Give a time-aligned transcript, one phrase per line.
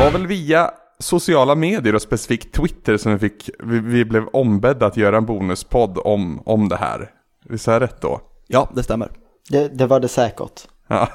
[0.00, 4.86] var väl via sociala medier och specifikt Twitter som vi, fick, vi, vi blev ombedda
[4.86, 7.10] att göra en bonuspodd om, om det här.
[7.48, 8.20] Visst är jag rätt då?
[8.46, 9.10] Ja, det stämmer.
[9.50, 10.60] Det, det var det säkert.
[10.88, 11.08] Ja,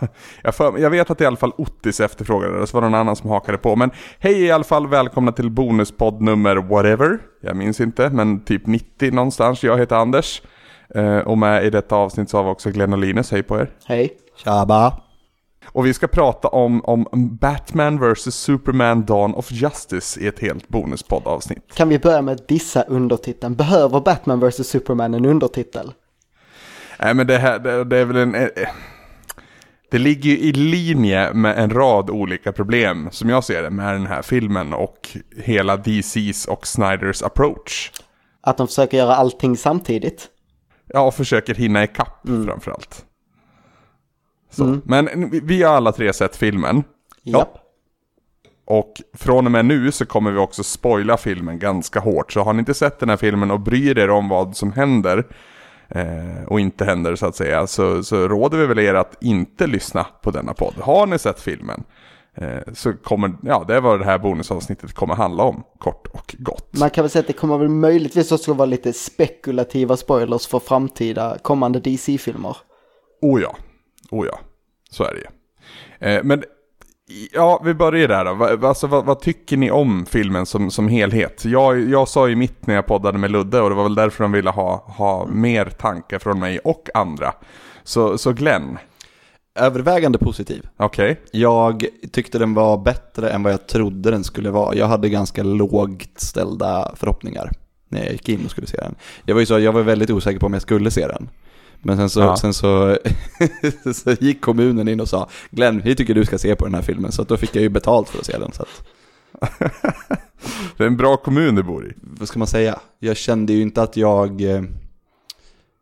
[0.43, 2.99] jag, för, jag vet att i alla fall Ottis efterfrågade det, så var det någon
[2.99, 3.75] annan som hakade på.
[3.75, 7.19] Men hej i alla fall, välkomna till bonuspodd nummer whatever.
[7.41, 9.63] Jag minns inte, men typ 90 någonstans.
[9.63, 10.41] Jag heter Anders.
[10.95, 13.59] Eh, och med i detta avsnitt så har vi också Glenn och Linus, hej på
[13.59, 13.69] er.
[13.85, 14.17] Hej.
[14.43, 15.01] Tjaba.
[15.65, 17.07] Och vi ska prata om, om
[17.41, 21.75] Batman vs Superman Dawn of Justice i ett helt bonuspoddavsnitt.
[21.75, 23.55] Kan vi börja med dissa undertiteln?
[23.55, 25.93] Behöver Batman vs Superman en undertitel?
[26.99, 28.35] Nej men det här, det, det är väl en...
[28.35, 28.49] Eh,
[29.91, 33.93] det ligger ju i linje med en rad olika problem, som jag ser det, med
[33.93, 37.91] den här filmen och hela DC's och Snyders approach.
[38.41, 40.27] Att de försöker göra allting samtidigt?
[40.87, 42.45] Ja, och försöker hinna ikapp mm.
[42.45, 43.05] framförallt.
[44.63, 44.81] Mm.
[44.85, 46.83] Men vi har alla tre sett filmen.
[47.23, 47.47] Ja.
[48.65, 52.31] Och från och med nu så kommer vi också spoila filmen ganska hårt.
[52.31, 55.23] Så har ni inte sett den här filmen och bryr er om vad som händer
[55.89, 59.67] eh, och inte händer så att säga, så, så råder vi väl er att inte
[59.67, 60.73] lyssna på denna podd.
[60.81, 61.83] Har ni sett filmen
[62.35, 66.35] eh, så kommer, ja det är vad det här bonusavsnittet kommer handla om, kort och
[66.39, 66.77] gott.
[66.79, 70.59] Man kan väl säga att det kommer väl möjligtvis också vara lite spekulativa spoilers för
[70.59, 72.57] framtida kommande DC-filmer.
[73.21, 73.55] Oh ja,
[74.19, 74.39] oh ja,
[74.89, 75.27] så är det ju.
[76.09, 76.43] Eh, men
[77.31, 78.67] Ja, vi börjar där då.
[78.67, 81.45] Alltså, vad, vad, tycker ni om filmen som, som helhet?
[81.45, 84.23] Jag, jag sa ju mitt när jag poddade med Ludde och det var väl därför
[84.23, 87.33] de ville ha, ha mer tankar från mig och andra.
[87.83, 88.77] Så, så Glenn?
[89.59, 90.67] Övervägande positiv.
[90.77, 91.11] Okej.
[91.11, 91.41] Okay.
[91.41, 94.75] Jag tyckte den var bättre än vad jag trodde den skulle vara.
[94.75, 97.51] Jag hade ganska lågt ställda förhoppningar
[97.89, 98.95] när jag gick in och skulle se den.
[99.25, 101.29] Jag var ju så, jag var väldigt osäker på om jag skulle se den.
[101.81, 102.37] Men sen så, ja.
[102.37, 102.97] sen så,
[103.93, 106.81] så gick kommunen in och sa Glenn, vi tycker du ska se på den här
[106.81, 107.11] filmen.
[107.11, 108.51] Så då fick jag ju betalt för att se den.
[108.51, 108.83] Så att...
[110.77, 111.93] det är en bra kommun du bor i.
[112.01, 112.79] Vad ska man säga?
[112.99, 114.41] Jag kände ju inte att jag...
[114.41, 114.63] Eh,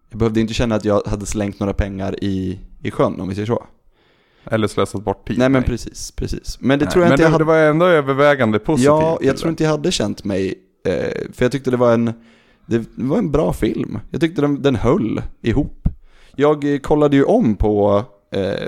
[0.09, 3.35] jag behövde inte känna att jag hade slängt några pengar i, i sjön om vi
[3.35, 3.63] säger så.
[4.45, 5.37] Eller slösat bort tid.
[5.37, 6.57] Nej men precis, precis.
[6.59, 7.43] Men det Nej, tror jag inte jag hade...
[7.43, 8.85] det var ändå övervägande positivt.
[8.85, 10.55] Ja, jag tror inte jag hade känt mig...
[10.85, 12.13] Eh, för jag tyckte det var en...
[12.65, 13.99] Det var en bra film.
[14.09, 15.82] Jag tyckte den, den höll ihop.
[16.35, 18.67] Jag kollade ju om på eh,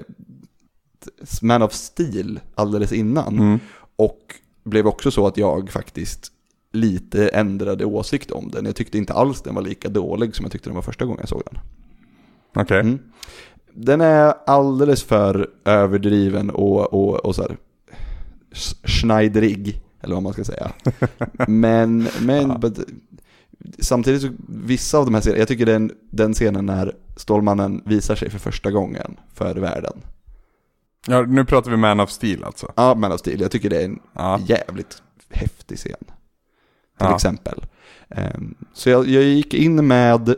[1.41, 3.39] Man of Steel alldeles innan.
[3.39, 3.59] Mm.
[3.95, 6.31] Och blev också så att jag faktiskt
[6.71, 8.65] lite ändrade åsikt om den.
[8.65, 11.19] Jag tyckte inte alls den var lika dålig som jag tyckte den var första gången
[11.19, 11.59] jag såg den.
[12.49, 12.63] Okej.
[12.63, 12.79] Okay.
[12.79, 12.99] Mm.
[13.73, 17.57] Den är alldeles för överdriven och, och, och så här
[18.83, 20.71] schneidrig, eller vad man ska säga.
[21.47, 22.71] men, men ja
[23.79, 28.15] samtidigt så, vissa av de här scenerna, jag tycker den, den scenen när Stålmannen visar
[28.15, 30.01] sig för första gången för världen.
[31.07, 32.73] Ja, nu pratar vi Man of Steel alltså.
[32.75, 33.41] Ja, Man of Steel.
[33.41, 34.39] Jag tycker det är en ja.
[34.45, 36.05] jävligt häftig scen.
[36.97, 37.15] Till ja.
[37.15, 37.65] exempel.
[38.09, 40.35] Um, så jag, jag, gick in med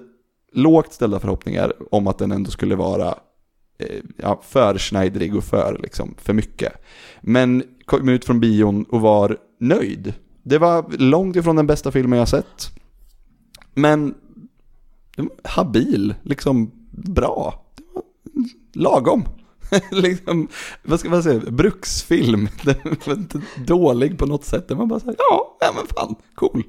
[0.53, 3.07] lågt ställda förhoppningar om att den ändå skulle vara
[3.79, 6.73] eh, ja, för schneidrig och för, liksom, för mycket.
[7.21, 10.13] Men kom ut från bion och var nöjd.
[10.43, 12.71] Det var långt ifrån den bästa filmen jag sett.
[13.73, 14.15] Men
[15.43, 17.65] habil, liksom bra.
[18.73, 19.25] Lagom.
[19.91, 20.47] liksom,
[20.83, 22.49] vad ska man säga, bruksfilm.
[22.63, 24.67] Den var inte dålig på något sätt.
[24.67, 26.63] Den var bara så här, ja, ja men fan, cool.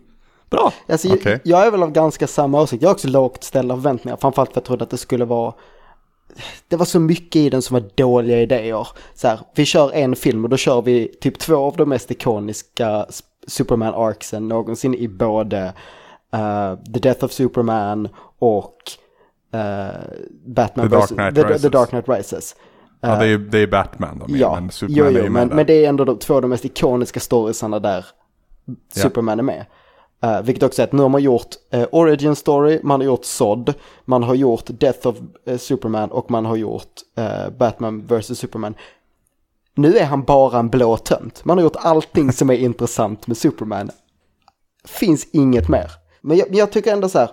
[0.51, 0.73] Bra.
[0.89, 1.33] Alltså, okay.
[1.33, 2.83] jag, jag är väl av ganska samma åsikt.
[2.83, 4.17] Jag har också lågt ställda förväntningar.
[4.21, 5.55] Framförallt för att jag trodde att det skulle vara
[6.69, 8.89] det var så mycket i den som var dåliga idéer.
[9.15, 12.11] Så här, vi kör en film och då kör vi typ två av de mest
[12.11, 13.07] ikoniska
[13.47, 15.73] Superman-arcsen någonsin i både
[16.35, 18.77] uh, The Death of Superman och
[19.55, 19.61] uh,
[20.47, 21.63] Batman The Dark Knight The, Rises.
[21.63, 22.57] The Dark Knight Rises.
[23.05, 25.31] Uh, ja, det är, eh, det är Batman då, ja, men Superman jo, jo, är
[25.31, 28.07] men, men det är ändå de, två av de mest ikoniska storiesarna där.
[28.95, 29.67] Superman är med.
[30.25, 33.25] Uh, vilket också är att nu har man gjort uh, Origin Story, man har gjort
[33.25, 33.75] Sod,
[34.05, 35.17] man har gjort Death of
[35.49, 36.93] uh, Superman och man har gjort
[37.59, 38.75] Batman vs Superman.
[39.75, 41.45] Nu är han bara en blå tönt.
[41.45, 43.91] Man har gjort allting som är intressant med Superman.
[44.85, 45.91] Finns inget mer.
[46.21, 47.31] Men jag, jag tycker ändå så här,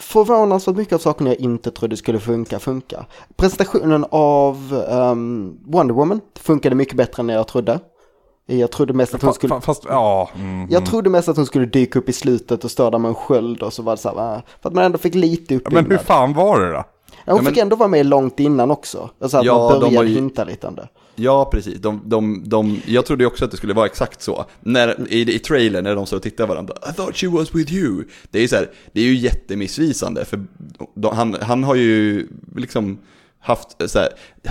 [0.00, 3.06] förvånansvärt mycket av sakerna jag inte trodde skulle funka, funka.
[3.36, 7.80] Presentationen av um, Wonder Woman funkade mycket bättre än jag trodde.
[8.46, 9.60] Jag trodde mest att hon skulle...
[9.60, 10.30] Fast, ja.
[10.34, 13.14] Mm, jag trodde mest att hon skulle dyka upp i slutet och störa med en
[13.14, 15.88] sköld och så var det så här, äh, för att man ändå fick lite uppbyggnad.
[15.88, 16.84] Men hur fan var det då?
[17.24, 19.10] Ja, hon ja, fick ändå vara med långt innan också.
[19.20, 20.14] Så att ja, man började ju...
[20.14, 20.88] hinta lite om det.
[21.20, 21.80] Ja, precis.
[21.80, 24.44] De, de, de, jag trodde också att det skulle vara exakt så.
[24.60, 27.72] När, i, I trailern när de står och tittar varandra, I thought she was with
[27.72, 28.04] you.
[28.30, 30.44] Det är ju så här, det är ju jättemissvisande, för
[30.94, 32.26] de, han, han har ju
[32.56, 32.98] liksom
[33.40, 34.08] haft så här,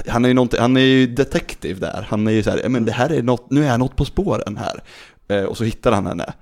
[0.07, 2.06] han är ju han är ju detektiv där.
[2.10, 4.06] Han är ju så här, men det här är något, nu är jag något på
[4.06, 4.83] spåren här.
[5.27, 6.33] Eh, och så hittar han henne.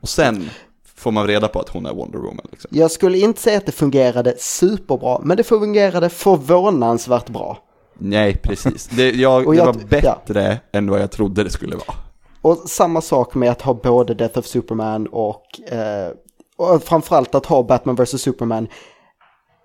[0.00, 0.50] Och sen
[0.94, 2.46] får man reda på att hon är Wonder Woman.
[2.50, 2.70] Liksom.
[2.74, 7.58] Jag skulle inte säga att det fungerade superbra, men det fungerade förvånansvärt bra.
[7.98, 8.86] Nej, precis.
[8.86, 10.78] Det, jag, jag, det var bättre ja.
[10.78, 11.96] än vad jag trodde det skulle vara.
[12.40, 16.12] Och samma sak med att ha både Death of Superman och, eh,
[16.56, 18.20] och framförallt att ha Batman vs.
[18.22, 18.68] Superman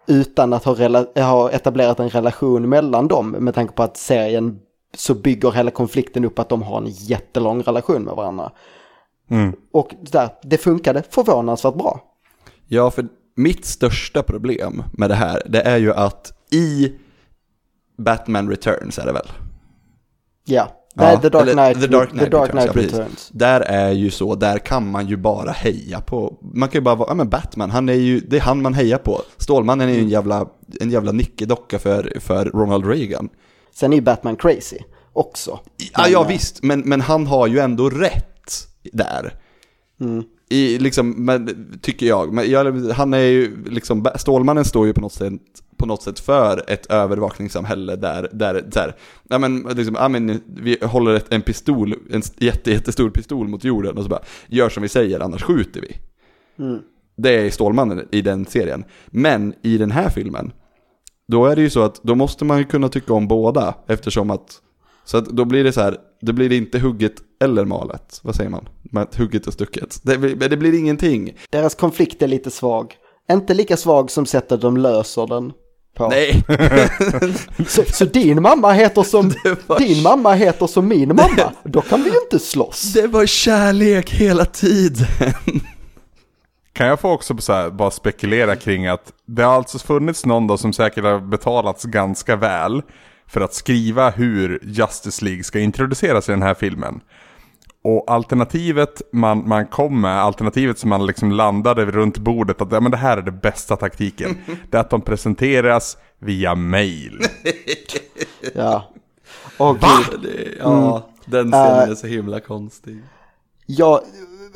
[0.08, 4.60] utan att ha, ha etablerat en relation mellan dem med tanke på att serien
[4.98, 8.52] så bygger hela konflikten upp att de har en jättelång relation med varandra.
[9.30, 9.56] Mm.
[9.72, 12.00] Och där, det funkade förvånansvärt bra.
[12.68, 16.92] Ja, för mitt största problem med det här, det är ju att i
[18.00, 19.28] Batman Returns är det väl?
[20.46, 20.75] Ja.
[20.96, 22.94] Nej, The Dark Knight, The Dark Knight, The Dark Knight Returns.
[22.94, 23.30] Returns.
[23.34, 26.96] Där är ju så, där kan man ju bara heja på, man kan ju bara
[26.96, 29.22] vara, ja men Batman, han är ju, det är han man hejar på.
[29.38, 30.48] Stålmannen är ju en jävla,
[30.81, 33.30] en jävla nickedocka för, för Ronald Reagan.
[33.75, 34.78] Sen är ju Batman crazy
[35.13, 35.60] också.
[35.94, 39.34] Ja, ja visst, men, men han har ju ändå rätt där.
[40.02, 40.24] Mm.
[40.50, 42.34] I, liksom, men, tycker jag.
[42.34, 45.42] Men jag, han är ju, liksom, Stålmannen står ju på något sätt
[45.80, 48.96] på något sätt för ett övervakningssamhälle där, där så här,
[49.30, 53.63] ja men, liksom, ja men vi håller ett, en pistol, en jätte, jättestor pistol mot
[53.63, 55.98] jorden och så bara, gör som vi säger annars skjuter vi.
[56.63, 56.80] Mm.
[57.18, 58.84] Det är Stålmannen i den serien.
[59.07, 60.52] Men i den här filmen,
[61.28, 64.31] då är det ju så att då måste man ju kunna tycka om båda eftersom
[64.31, 64.62] att,
[65.09, 67.13] så att då blir det så här, det blir inte hugget
[67.44, 68.19] eller malet.
[68.23, 68.65] Vad säger man?
[69.17, 70.00] Hugget och stucket.
[70.03, 70.17] Det,
[70.47, 71.38] det blir ingenting.
[71.50, 72.94] Deras konflikt är lite svag.
[73.31, 75.53] Inte lika svag som sättet de löser den
[75.95, 76.07] på.
[76.07, 76.44] Nej.
[77.67, 79.33] så, så, din mamma heter som,
[79.67, 79.79] var...
[79.79, 81.53] din mamma heter som min mamma.
[81.63, 82.94] Då kan vi ju inte slåss.
[82.94, 85.07] Det var kärlek hela tiden.
[86.73, 90.47] Kan jag få också så här, bara spekulera kring att det har alltså funnits någon
[90.47, 92.81] då som säkert har betalats ganska väl
[93.30, 97.02] för att skriva hur Justice League ska introduceras i den här filmen.
[97.81, 102.80] Och alternativet man, man kom med, alternativet som man liksom landade runt bordet, att ja,
[102.80, 104.38] men det här är den bästa taktiken.
[104.70, 107.20] det är att de presenteras via mail.
[108.54, 108.84] ja.
[109.58, 110.00] Och Va?
[110.24, 111.02] Det, ja, mm.
[111.26, 113.04] den scenen uh, är så himla konstig.
[113.66, 114.02] Ja,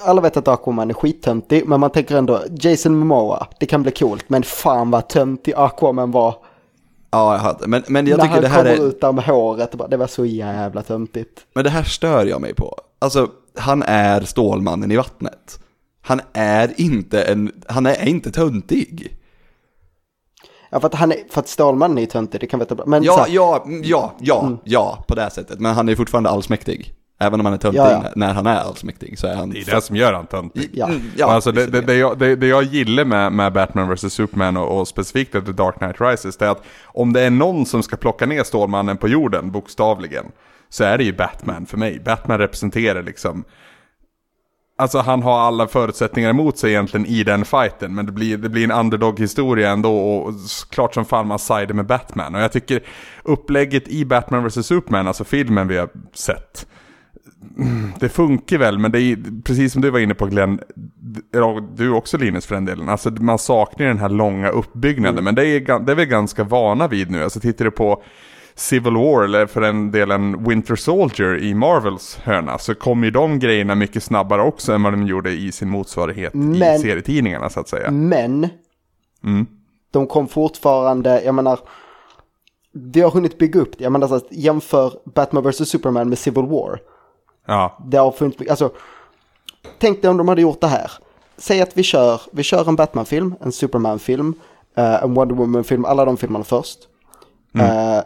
[0.01, 3.91] alla vet att Aquaman är skittöntig, men man tänker ändå Jason Momoa, det kan bli
[3.91, 6.35] coolt, men fan vad töntig Aquaman var.
[7.13, 8.63] Ja, jag hade, men, men jag När tycker det här är...
[8.63, 11.45] När han kommer ut där med håret, det var så jävla töntigt.
[11.53, 12.77] Men det här stör jag mig på.
[12.99, 13.27] Alltså,
[13.57, 15.59] han är Stålmannen i vattnet.
[16.01, 19.17] Han är inte en, han är inte töntig.
[20.69, 22.83] Ja, för att, han är, för att Stålmannen är töntig, det kan vi inte...
[22.85, 23.33] Men ja, så...
[23.33, 24.57] ja, ja, ja, mm.
[24.63, 25.59] ja, på det sättet.
[25.59, 26.93] Men han är fortfarande allsmäktig.
[27.23, 28.11] Även om han är töntig ja, ja.
[28.15, 29.49] när han är allsmäktig så är han...
[29.49, 30.69] Det är det som gör han töntig.
[30.73, 30.89] Ja.
[31.15, 34.13] Ja, alltså det, det, det, jag, det, det jag gillar med, med Batman vs.
[34.13, 37.65] Superman och, och specifikt The Dark Knight Rises, det är att om det är någon
[37.65, 40.25] som ska plocka ner Stålmannen på jorden, bokstavligen,
[40.69, 41.99] så är det ju Batman för mig.
[41.99, 43.43] Batman representerar liksom
[44.75, 47.95] Alltså han har alla förutsättningar emot sig egentligen i den fighten.
[47.95, 50.33] Men det blir, det blir en underdog-historia ändå och
[50.69, 52.35] klart som fan man sidar med Batman.
[52.35, 52.83] Och jag tycker
[53.23, 54.65] upplägget i Batman vs.
[54.65, 56.67] Superman, alltså filmen vi har sett.
[57.99, 60.59] Det funkar väl, men det är precis som du var inne på Glenn,
[61.75, 62.89] du också Linus för den delen.
[62.89, 65.23] Alltså man saknar den här långa uppbyggnaden, mm.
[65.23, 67.23] men det är, det är vi ganska vana vid nu.
[67.23, 68.03] Alltså tittar du på
[68.55, 73.39] Civil War eller för den delen Winter Soldier i Marvels hörna så kommer ju de
[73.39, 77.59] grejerna mycket snabbare också än vad de gjorde i sin motsvarighet men, i serietidningarna så
[77.59, 77.91] att säga.
[77.91, 78.47] Men,
[79.23, 79.45] mm.
[79.91, 81.59] de kom fortfarande, jag menar,
[82.73, 83.83] vi har hunnit bygga upp det.
[83.83, 85.69] Jag menar, alltså, jämför Batman vs.
[85.69, 86.79] Superman med Civil War.
[87.45, 87.77] Ja.
[87.85, 88.71] Det har funnits, alltså,
[89.79, 90.91] tänk dig om de hade gjort det här.
[91.37, 94.33] Säg att vi kör, vi kör en Batman-film, en Superman-film,
[94.77, 96.79] uh, en Wonder Woman-film, alla de filmerna först.
[97.53, 97.95] Mm.
[97.95, 98.03] Uh,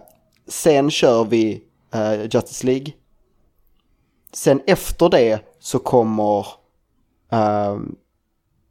[0.48, 1.63] Sen kör vi
[1.96, 2.94] uh, Justice League.
[4.34, 6.39] Sen efter det så kommer
[7.34, 7.79] uh,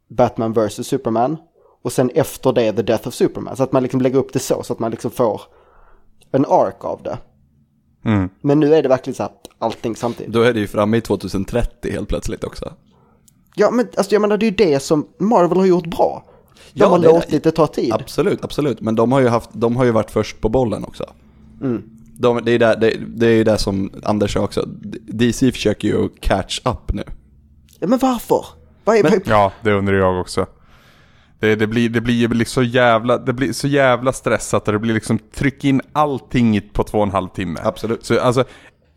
[0.07, 0.87] Batman vs.
[0.87, 1.37] Superman.
[1.81, 3.55] Och sen efter det The Death of Superman.
[3.55, 5.41] Så att man liksom lägger upp det så, så att man liksom får
[6.31, 7.17] en ark av det.
[8.05, 8.29] Mm.
[8.41, 10.33] Men nu är det verkligen så att allting samtidigt.
[10.33, 12.73] Då är det ju framme i 2030 helt plötsligt också.
[13.55, 16.23] Ja, men alltså jag menar det är ju det som Marvel har gjort bra.
[16.73, 17.93] De ja, har det, låtit det ta tid.
[17.93, 18.81] Absolut, absolut.
[18.81, 21.05] Men de har ju, haft, de har ju varit först på bollen också.
[21.61, 21.83] Mm.
[22.19, 24.65] De, det, är där, det, det är det som Anders sa också.
[25.07, 27.03] DC försöker ju catch up nu.
[27.79, 28.45] Ja, men varför?
[28.83, 30.45] Var är, men, ja, det undrar jag också.
[31.39, 34.79] Det, det, blir, det blir liksom så jävla, det blir så jävla stressat och det
[34.79, 37.59] blir liksom tryck in allting på två och en halv timme.
[37.63, 38.05] Absolut.
[38.05, 38.43] Så, alltså,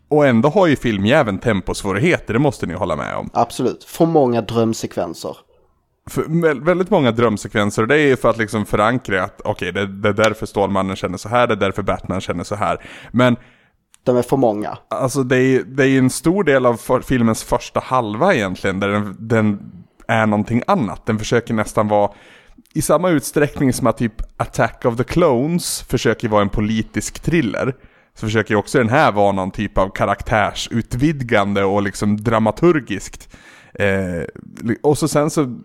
[0.09, 3.29] och ändå har ju filmjäveln temposvårigheter, det måste ni hålla med om.
[3.33, 5.37] Absolut, för många drömsekvenser.
[6.09, 9.85] för väldigt många drömsekvenser och det är ju för att liksom förankra att okej, okay,
[9.85, 12.85] det, det är därför Stålmannen känner så här, det är därför Batman känner så här.
[13.11, 13.35] Men
[14.03, 14.77] de är för många.
[14.87, 18.87] Alltså det är, det är en stor del av för, filmens första halva egentligen, där
[18.87, 19.71] den, den,
[20.11, 21.05] är någonting annat.
[21.05, 22.11] Den försöker nästan vara,
[22.73, 27.75] i samma utsträckning som att typ Attack of the Clones försöker vara en politisk thriller,
[28.13, 33.35] så försöker också den här vara någon typ av karaktärsutvidgande och liksom dramaturgiskt.
[33.73, 34.23] Eh,
[34.81, 35.59] och så sen så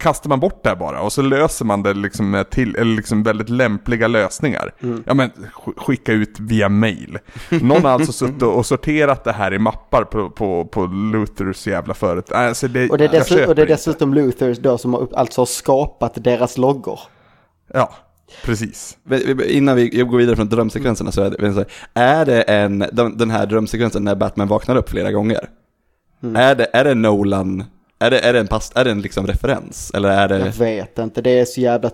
[0.00, 3.22] kastar man bort det bara och så löser man det liksom med till, eller liksom
[3.22, 4.74] väldigt lämpliga lösningar.
[4.82, 5.02] Mm.
[5.06, 5.30] Ja men
[5.76, 7.18] skicka ut via mail.
[7.48, 11.94] Någon har alltså suttit och sorterat det här i mappar på, på, på Luthers jävla
[11.94, 12.38] företag.
[12.38, 15.40] Alltså det, och, det är dessutom, och det är dessutom Luthers då som har, alltså
[15.40, 17.00] har skapat deras loggor.
[17.72, 17.92] Ja,
[18.44, 18.98] Precis.
[19.46, 21.64] Innan vi går vidare från drömsekvenserna så är det,
[21.94, 22.84] är det en,
[23.16, 25.48] den här drömsekvensen när Batman vaknar upp flera gånger?
[26.22, 26.36] Mm.
[26.36, 27.64] Är, det, är det Nolan
[28.00, 29.90] är det, är det en, pass, är det en liksom referens?
[29.94, 30.38] Eller är det...
[30.38, 31.90] Jag vet inte, det är så jävla...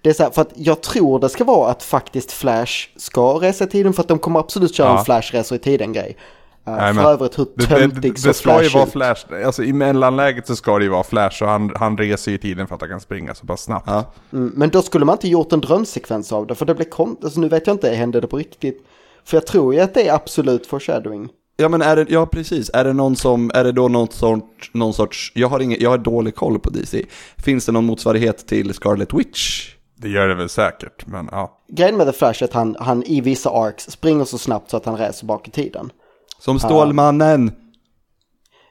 [0.00, 3.34] Det är så här, för att jag tror det ska vara att faktiskt Flash ska
[3.34, 4.98] resa i tiden för att de kommer absolut köra ja.
[4.98, 6.16] en Flash-resor i tiden-grej.
[6.68, 9.72] Uh, Nej, för övrigt hur töntig det, det, det ska ju vara Flash, alltså i
[9.72, 12.80] mellanläget så ska det ju vara Flash och han, han reser i tiden för att
[12.80, 13.86] han kan springa så pass snabbt.
[13.86, 14.12] Ja.
[14.32, 17.24] Mm, men då skulle man inte gjort en drömsekvens av det för det blir konstigt,
[17.24, 18.86] alltså nu vet jag inte, hände det på riktigt?
[19.24, 21.28] För jag tror ju att det är absolut foreshadowing.
[21.56, 24.70] Ja men är det, ja precis, är det någon som, är det då någon sorts,
[24.74, 27.04] någon sorts, jag har ingen, jag har dålig koll på DC.
[27.36, 29.74] Finns det någon motsvarighet till Scarlet Witch?
[29.96, 31.58] Det gör det väl säkert, men ja.
[31.68, 34.76] Grejen med The Flash är att han, han i vissa arcs springer så snabbt så
[34.76, 35.90] att han reser bak i tiden.
[36.38, 37.48] Som Stålmannen!
[37.48, 37.54] Uh,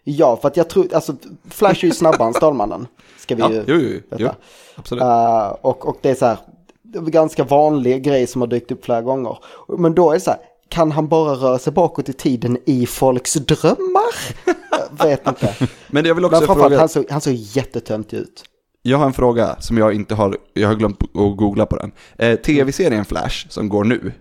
[0.04, 1.16] ja, för att jag tror, alltså
[1.50, 2.88] Flash är ju snabbare än Stålmannen.
[3.18, 4.30] Ska vi ja, ju jo, jo, jo,
[4.76, 5.04] absolut.
[5.04, 6.38] Uh, och, och det är så här,
[6.82, 9.38] det är ganska vanlig grej som har dykt upp flera gånger.
[9.78, 10.40] Men då är det så här,
[10.72, 14.13] kan han bara röra sig bakåt i tiden i folks drömmar?
[14.98, 15.56] Jag vet inte.
[15.88, 16.80] Men jag vill också Men fråga...
[16.80, 18.44] Han såg, han såg jättetöntig ut.
[18.82, 21.92] Jag har en fråga som jag inte har, jag har glömt att googla på den.
[22.18, 24.13] Eh, Tv-serien Flash som går nu.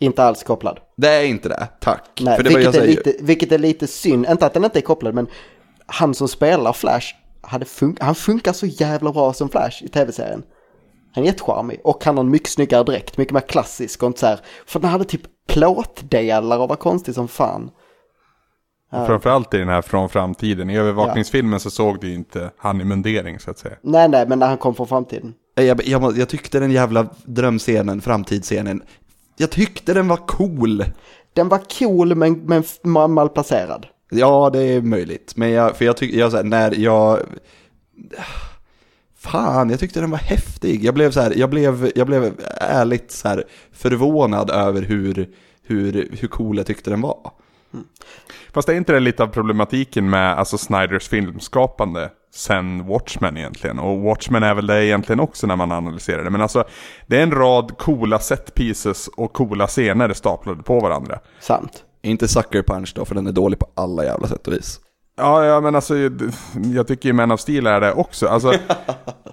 [0.00, 0.78] Inte alls kopplad.
[0.96, 2.20] Det är inte det, tack.
[2.20, 4.82] Nej, För det vilket, är lite, vilket är lite synd, inte att den inte är
[4.82, 5.26] kopplad, men
[5.86, 7.06] han som spelar Flash,
[7.40, 10.42] hade fun han funkar så jävla bra som Flash i tv-serien.
[11.14, 14.20] Han är jättecharmig och han har en mycket snyggare dräkt, mycket mer klassisk och inte
[14.20, 17.70] så här, för den hade typ plåtdelar och var konstig som fan.
[18.90, 20.70] Framförallt i den här från framtiden.
[20.70, 21.58] I övervakningsfilmen ja.
[21.58, 23.74] så såg du inte han i mundering så att säga.
[23.82, 25.34] Nej, nej, men när han kom från framtiden.
[25.54, 28.82] Jag, jag, jag tyckte den jävla drömscenen, framtidsscenen,
[29.36, 30.84] jag tyckte den var cool.
[31.32, 32.64] Den var cool men, men
[33.12, 33.86] malplacerad.
[34.10, 35.32] Ja, det är möjligt.
[35.36, 37.18] Men jag, för jag tycker, jag, när jag
[39.22, 40.84] fan, jag tyckte den var häftig.
[40.84, 45.28] Jag blev, så här, jag blev, jag blev ärligt så här förvånad över hur,
[45.62, 47.32] hur, hur cool jag tyckte den var.
[47.74, 47.86] Mm.
[48.52, 53.78] Fast är inte det lite av problematiken med alltså Snyders filmskapande sen Watchmen egentligen?
[53.78, 56.30] Och Watchmen är väl det egentligen också när man analyserar det.
[56.30, 56.64] Men alltså,
[57.06, 61.18] det är en rad coola set pieces och coola scener staplade på varandra.
[61.40, 61.84] Sant.
[62.02, 64.80] Inte Sucker Punch då, för den är dålig på alla jävla sätt och vis.
[65.22, 65.94] Ja, ja men alltså
[66.74, 68.26] jag tycker ju Man of Steel är det också.
[68.26, 68.52] Alltså,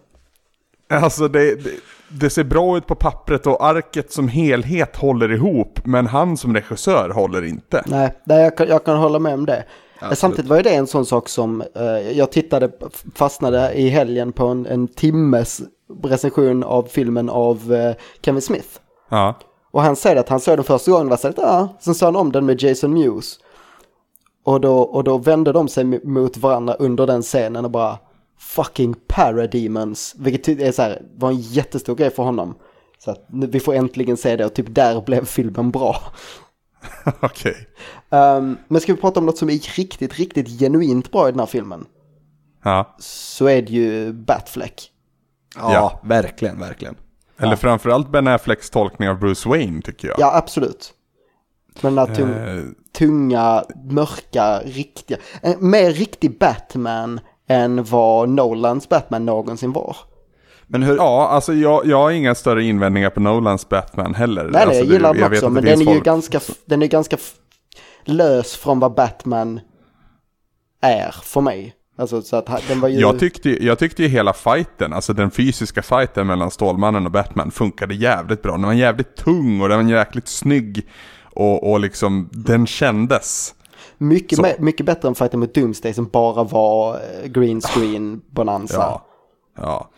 [0.89, 1.71] alltså det, det,
[2.09, 5.79] det, ser bra ut på pappret och arket som helhet håller ihop.
[5.85, 7.83] Men han som regissör håller inte.
[7.87, 9.63] Nej, nej jag, kan, jag kan hålla med om det.
[9.99, 10.19] Absolut.
[10.19, 12.71] Samtidigt var ju det en sån sak som eh, jag tittade,
[13.15, 15.61] fastnade i helgen på en, en timmes
[16.03, 18.69] recension av filmen av eh, Kevin Smith.
[19.09, 19.39] Ja.
[19.71, 22.07] Och han säger att han såg den första gången och var så ja, sen såg
[22.07, 23.39] han om den med Jason Mewes.
[24.49, 27.97] Och då, och då vände de sig mot varandra under den scenen och bara
[28.39, 30.15] fucking parademons.
[30.17, 32.55] Vilket är så här, var en jättestor grej för honom.
[32.97, 35.97] Så att vi får äntligen se det och typ där blev filmen bra.
[37.19, 37.55] Okej.
[38.09, 38.37] Okay.
[38.37, 41.39] Um, men ska vi prata om något som är riktigt, riktigt genuint bra i den
[41.39, 41.85] här filmen?
[42.63, 42.95] Ja.
[42.99, 44.91] Så är det ju Batfleck.
[45.55, 45.99] Ja, ja.
[46.03, 46.95] verkligen, verkligen.
[47.37, 47.57] Eller ja.
[47.57, 50.19] framförallt Ben Afflecks tolkning av Bruce Wayne tycker jag.
[50.19, 50.93] Ja, absolut.
[51.81, 52.63] Men den här tung, eh.
[52.97, 55.17] tunga, mörka, riktiga,
[55.59, 59.97] mer riktig Batman än vad Nolans Batman någonsin var.
[60.67, 60.95] Men hur...
[60.95, 64.43] Ja, alltså jag, jag har inga större invändningar på Nolans Batman heller.
[64.43, 67.17] Nej, alltså, jag gillar den också, men den är, ju ganska, den är ganska
[68.05, 69.59] lös från vad Batman
[70.81, 71.75] är för mig.
[71.97, 72.99] Alltså, så att den var ju...
[72.99, 77.51] jag, tyckte, jag tyckte ju hela fighten, alltså den fysiska fighten mellan Stålmannen och Batman
[77.51, 78.51] funkade jävligt bra.
[78.51, 80.87] Den var jävligt tung och den var jäkligt snygg.
[81.39, 83.55] Och, och liksom, den kändes.
[83.97, 88.75] Mycket, me- mycket bättre än fighten mot Doomsday som bara var eh, green screen bonanza.
[88.77, 89.05] Ja.
[89.61, 89.89] Ja,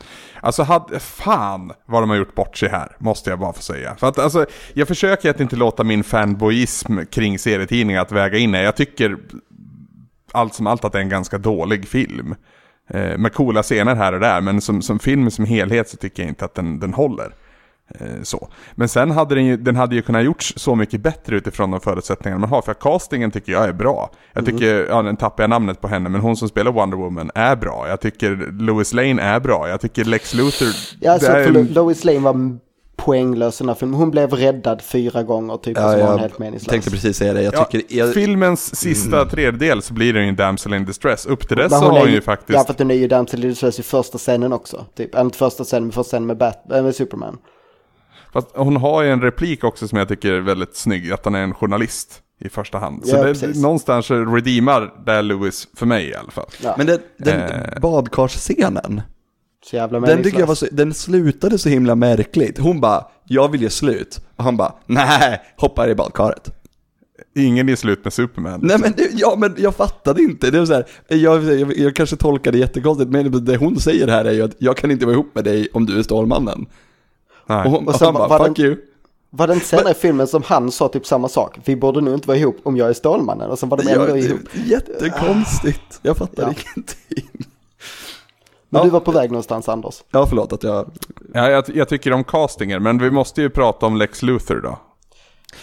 [0.41, 3.95] alltså hade, fan vad de har gjort bort sig här, måste jag bara få säga.
[3.95, 8.53] För att alltså, jag försöker att inte låta min fanboyism kring serietidningar att väga in
[8.53, 9.17] Jag tycker
[10.31, 12.36] allt som allt att det är en ganska dålig film.
[12.89, 16.24] Eh, med coola scener här och där, men som, som film som helhet så tycker
[16.24, 17.33] jag inte att den, den håller.
[18.00, 18.48] Eh, så.
[18.75, 21.79] Men sen hade den ju, den hade ju kunnat gjorts så mycket bättre utifrån de
[21.79, 22.62] förutsättningar man har.
[22.62, 24.10] För castingen tycker jag är bra.
[24.33, 24.53] Jag mm.
[24.53, 24.88] tycker, mm.
[24.89, 27.86] ja nu tappar jag namnet på henne, men hon som spelar Wonder Woman är bra.
[27.89, 29.69] Jag tycker Lois Lane är bra.
[29.69, 30.67] Jag tycker Lex Luthor...
[31.00, 31.74] Ja, alltså, är...
[31.74, 32.57] Lois Lane var
[32.95, 34.00] poänglös den här filmen.
[34.00, 36.67] Hon blev räddad fyra gånger typ, ja, och så var hon helt meningslös.
[36.67, 37.41] Jag tänkte precis säga det.
[37.41, 37.95] Jag tycker...
[37.95, 38.13] Ja, jag...
[38.13, 39.29] Filmens sista mm.
[39.29, 41.25] tredjedel så blir det ju en Damsel in Distress.
[41.25, 42.57] Upp till dess så har hon ju faktiskt...
[42.57, 44.86] Ja, för att den är ju Damsel in Distress i första scenen också.
[44.95, 47.38] Typ, inte första scenen, men första scenen med, Bat äh, med Superman.
[48.33, 51.35] Fast hon har ju en replik också som jag tycker är väldigt snygg, att han
[51.35, 53.05] är en journalist i första hand.
[53.05, 56.47] Så ja, det, någonstans redeemar där Lewis för mig i alla fall.
[56.63, 56.75] Ja.
[56.77, 57.79] Men det, den eh.
[57.81, 59.01] badkarsscenen,
[59.65, 62.59] så jävla den tycker jag var så, den slutade så himla märkligt.
[62.59, 64.21] Hon bara, jag vill ge slut.
[64.35, 66.57] Och han bara, nej, hoppar i badkaret.
[67.35, 68.59] Ingen är slut med Superman.
[68.63, 70.51] Nej men, ja, men jag fattade inte.
[70.51, 74.07] Det var så här, jag, jag, jag kanske tolkade det jättekonstigt, men det hon säger
[74.07, 76.65] här är ju att jag kan inte vara ihop med dig om du är Stålmannen.
[77.51, 77.67] Nej.
[77.67, 78.77] Och, och han bara, var fuck den, you.
[79.29, 81.60] Var det inte senare i filmen som han sa typ samma sak?
[81.65, 83.50] Vi borde nog inte vara ihop om jag är Stålmannen.
[83.50, 84.39] Och så var de ändå ja, ihop.
[84.65, 86.00] Jättekonstigt.
[86.01, 86.48] Jag fattar ja.
[86.48, 87.29] ingenting.
[88.70, 88.84] Men ja.
[88.84, 90.03] du var på väg någonstans Anders.
[90.12, 90.91] Ja, förlåt att jag...
[91.34, 94.79] Ja, jag, jag tycker om castingen, men vi måste ju prata om Lex Luthor då.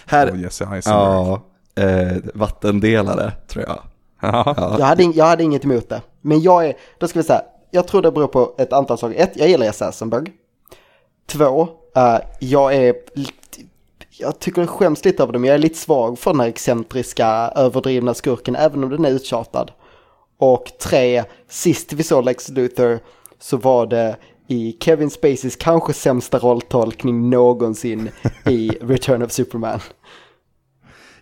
[0.06, 0.30] Här...
[0.30, 1.04] Och Jesse Eisenberg.
[1.04, 1.42] Ja,
[1.82, 3.78] eh, vattendelare tror jag.
[4.20, 4.54] Ja.
[4.78, 6.02] Jag, hade, jag hade inget emot det.
[6.20, 9.22] Men jag är, då ska vi säga, jag tror det beror på ett antal saker.
[9.22, 10.32] Ett, jag gillar Jesse Eisenberg.
[11.26, 12.94] Två, uh, jag är
[14.20, 16.48] jag tycker det skäms lite över det, men jag är lite svag för den här
[16.48, 17.26] excentriska,
[17.56, 19.72] överdrivna skurken, även om den är uttjatad.
[20.38, 22.98] Och tre, sist vi såg Lex Luthor
[23.40, 24.16] så var det
[24.48, 28.10] i Kevin Spaceys kanske sämsta rolltolkning någonsin
[28.46, 29.80] i Return of Superman.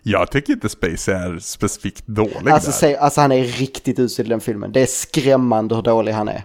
[0.03, 2.77] Jag tycker inte Space är specifikt dålig alltså, där.
[2.77, 4.71] Säg, alltså han är riktigt usel i den filmen.
[4.71, 6.43] Det är skrämmande hur dålig han är.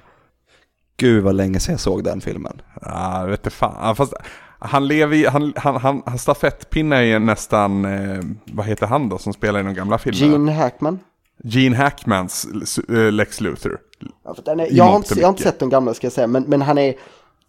[0.97, 2.63] Gud vad länge sedan jag såg den filmen.
[2.81, 3.97] Ja, jag vet inte fan.
[3.97, 4.15] Fast
[4.59, 8.21] han lever i, han, han, han, han stafettpinnar ju nästan, eh,
[8.53, 10.33] vad heter han då som spelar i de gamla filmerna?
[10.33, 10.99] Gene Hackman.
[11.45, 12.49] Gene Hackmans
[12.91, 13.79] uh, Lex Luthor.
[14.25, 16.43] Ja, är, jag, har inte, jag har inte sett de gamla ska jag säga, men,
[16.43, 16.95] men han, är,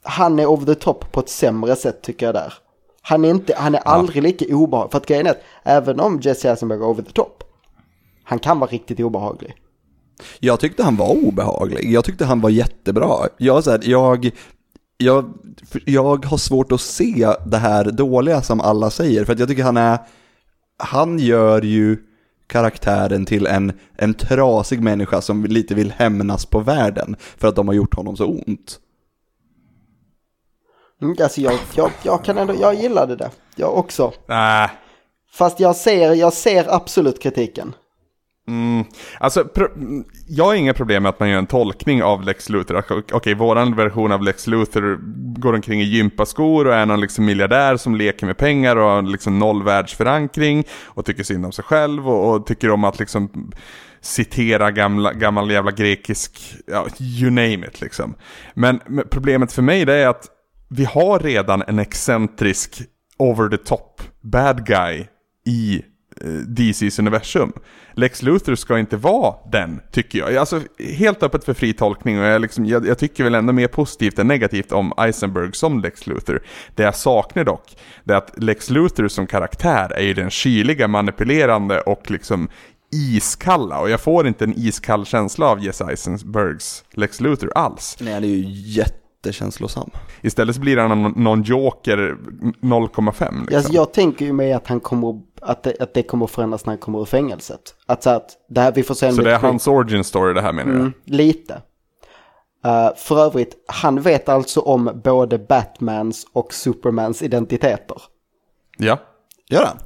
[0.03, 2.53] han är over the top på ett sämre sätt tycker jag där.
[3.01, 3.91] Han är, inte, han är ja.
[3.91, 7.11] aldrig lika obehaglig, för att grejen är att även om Jesse Eisenberg är over the
[7.11, 7.43] top,
[8.23, 9.55] han kan vara riktigt obehaglig.
[10.39, 13.27] Jag tyckte han var obehaglig, jag tyckte han var jättebra.
[13.37, 14.31] Jag, så här, jag,
[14.97, 15.33] jag,
[15.85, 19.63] jag har svårt att se det här dåliga som alla säger, för att jag tycker
[19.63, 19.99] han är,
[20.77, 21.97] han gör ju
[22.47, 27.67] karaktären till en, en trasig människa som lite vill hämnas på världen för att de
[27.67, 28.79] har gjort honom så ont.
[31.01, 34.13] Mm, alltså jag, jag, jag kan ändå, jag gillade det, jag också.
[34.29, 34.69] Äh.
[35.31, 37.73] Fast jag ser, jag ser absolut kritiken.
[38.47, 38.85] Mm,
[39.19, 39.47] alltså,
[40.27, 42.77] jag har inga problem med att man gör en tolkning av Lex Luthor.
[42.77, 44.99] Okej, okay, våran version av Lex Luthor
[45.39, 49.01] går omkring i gympaskor och är någon liksom miljardär som leker med pengar och har
[49.01, 53.51] liksom noll världsförankring och tycker synd om sig själv och, och tycker om att liksom
[54.01, 58.15] citera gamla, gammal jävla grekisk, ja, you name it liksom.
[58.53, 58.79] Men,
[59.09, 60.27] problemet för mig det är att
[60.69, 62.81] vi har redan en excentrisk
[63.17, 65.05] over the top bad guy
[65.45, 65.81] i
[66.23, 67.53] Eh, DCs universum.
[67.93, 70.35] Lex Luthor ska inte vara den, tycker jag.
[70.35, 73.67] Alltså, helt öppet för fri tolkning och jag, liksom, jag, jag, tycker väl ändå mer
[73.67, 76.43] positivt än negativt om Eisenberg som Lex Luthor.
[76.75, 80.87] Det jag saknar dock, det är att Lex Luthor som karaktär är ju den kyliga,
[80.87, 82.49] manipulerande och liksom
[82.91, 83.79] iskalla.
[83.79, 87.97] Och jag får inte en iskall känsla av Jesse Eisenbergs Lex Luthor alls.
[87.99, 89.89] Nej, han är ju jätte jättekänslosam.
[90.21, 93.39] Istället så blir han någon joker 0,5.
[93.39, 93.57] Liksom.
[93.57, 96.71] Alltså jag tänker ju mig att han kommer att det, att det kommer förändras när
[96.71, 97.75] han kommer ur fängelset.
[97.85, 100.41] Att så att det här vi får se Så det är hans origin story det
[100.41, 101.13] här menar mm, du?
[101.17, 101.53] Lite.
[102.65, 107.97] Uh, för övrigt, han vet alltså om både Batmans och Supermans identiteter.
[108.77, 108.99] Ja.
[109.49, 109.77] Gör han?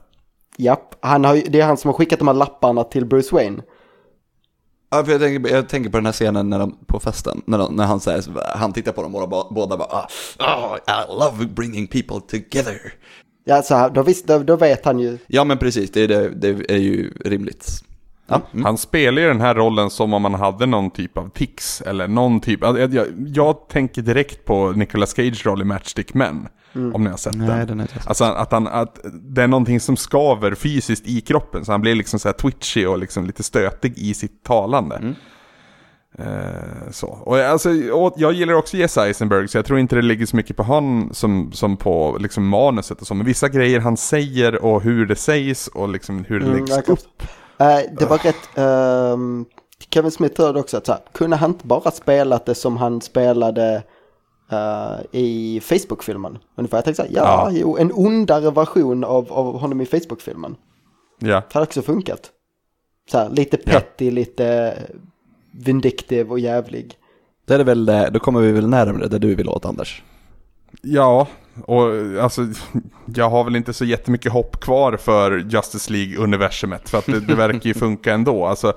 [0.58, 3.62] Japp, han har, det är han som har skickat de här lapparna till Bruce Wayne.
[4.89, 7.58] Ja, för jag tänker, jag tänker på den här scenen när de, på festen, när,
[7.58, 8.23] de, när han säger,
[8.58, 10.08] han tittar på dem båda, båda bara,
[10.39, 12.93] oh, I love bringing people together.
[13.45, 15.17] Ja, så då, visst, då, då vet han ju.
[15.28, 17.84] Ja, men precis, det är, det, det är ju rimligt.
[18.28, 18.41] Ja.
[18.54, 18.65] Mm.
[18.65, 22.08] Han spelar ju den här rollen som om han hade någon typ av tics eller
[22.08, 26.47] någon typ, jag, jag, jag tänker direkt på Nicolas Cage roll i Matchstick Men.
[26.78, 26.96] Mm.
[26.96, 27.78] Om ni har sett Nej, den.
[27.78, 31.66] den alltså att, han, att det är någonting som skaver fysiskt i kroppen.
[31.66, 34.96] Så han blir liksom så här twitchy och liksom lite stötig i sitt talande.
[34.96, 35.16] Mm.
[36.20, 37.08] Eh, så.
[37.08, 40.36] Och, alltså, och jag gillar också Jesse Eisenberg, så jag tror inte det ligger så
[40.36, 43.13] mycket på han som, som på liksom, manuset och så.
[43.13, 46.90] Men vissa grejer han säger och hur det sägs och liksom hur det mm, läggs
[46.90, 47.24] upp.
[47.62, 49.46] Uh, det var rätt, uh,
[49.90, 53.02] Kevin Smith hörde också att så här, kunde han inte bara spelat det som han
[53.02, 53.84] spelade
[54.53, 56.38] uh, i Facebook-filmen?
[56.55, 59.86] Ungefär, jag tänkte så här, ja, ja, jo, en ondare version av, av honom i
[59.86, 60.55] Facebook-filmen.
[61.19, 61.27] Ja.
[61.27, 62.31] Det hade också funkat.
[63.12, 64.12] Så här, lite petty, ja.
[64.12, 64.73] lite
[65.51, 66.93] vindictive och jävlig.
[67.45, 70.03] Det är väl, då kommer vi väl närmare det du vill åt Anders.
[70.81, 71.27] Ja,
[71.65, 71.83] och
[72.21, 72.47] alltså
[73.15, 77.36] jag har väl inte så jättemycket hopp kvar för Justice League-universumet för att det, det
[77.36, 78.45] verkar ju funka ändå.
[78.45, 78.73] Alltså,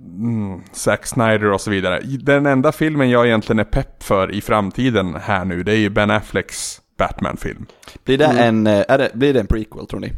[0.00, 2.00] mm, Zack Snyder och så vidare.
[2.02, 5.90] Den enda filmen jag egentligen är pepp för i framtiden här nu, det är ju
[5.90, 7.66] Ben Afflecks Batman-film.
[8.04, 8.38] Blir det, mm.
[8.38, 10.12] en, eh, är det, blir det en prequel tror ni?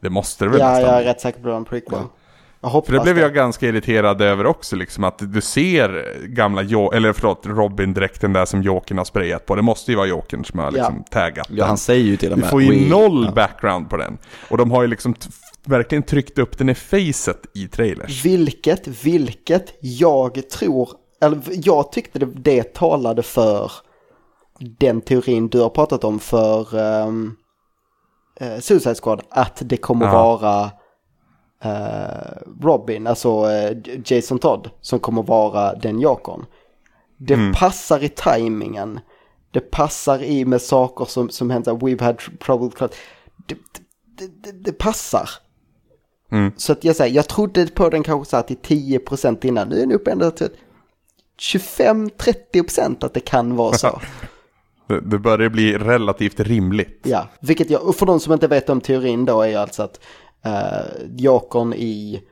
[0.00, 0.90] Det måste det väl Ja, nästan.
[0.90, 1.98] jag är rätt säker på att det är en prequel.
[1.98, 2.10] Ja.
[2.60, 3.20] För det blev det.
[3.20, 8.44] jag ganska irriterad över också, liksom att du ser gamla, jo eller förlåt, Robin-dräkten där
[8.44, 9.54] som Jokern har sprayat på.
[9.54, 11.20] Det måste ju vara Jokern som har liksom ja.
[11.20, 12.46] taggat Ja, han säger ju till och med.
[12.46, 13.32] Du får ju We, noll ja.
[13.32, 14.18] background på den.
[14.48, 15.14] Och de har ju liksom
[15.68, 18.24] verkligen tryckt upp den i facet i trailers.
[18.24, 23.72] Vilket, vilket jag tror, eller jag tyckte det, det talade för
[24.58, 26.76] den teorin du har pratat om för
[27.06, 27.36] um,
[28.42, 30.12] uh, Suicide Squad, att det kommer ja.
[30.12, 30.70] vara
[31.64, 36.46] uh, Robin, alltså uh, Jason Todd, som kommer vara den Jokern.
[37.16, 37.52] Det mm.
[37.52, 39.00] passar i tajmingen.
[39.50, 42.88] Det passar i med saker som, som händer, we've had trouble.
[43.46, 43.56] Det,
[44.18, 45.30] det, det, det passar.
[46.32, 46.52] Mm.
[46.56, 49.76] Så att jag säger, jag trodde på den kanske så här till 10% innan, nu
[49.76, 50.48] är den uppe ändå till
[51.40, 54.00] 25-30% att det kan vara så.
[54.88, 57.00] det, det börjar bli relativt rimligt.
[57.04, 60.00] Ja, vilket jag, för de som inte vet om teorin då är ju alltså att
[60.46, 62.22] uh, Jokern i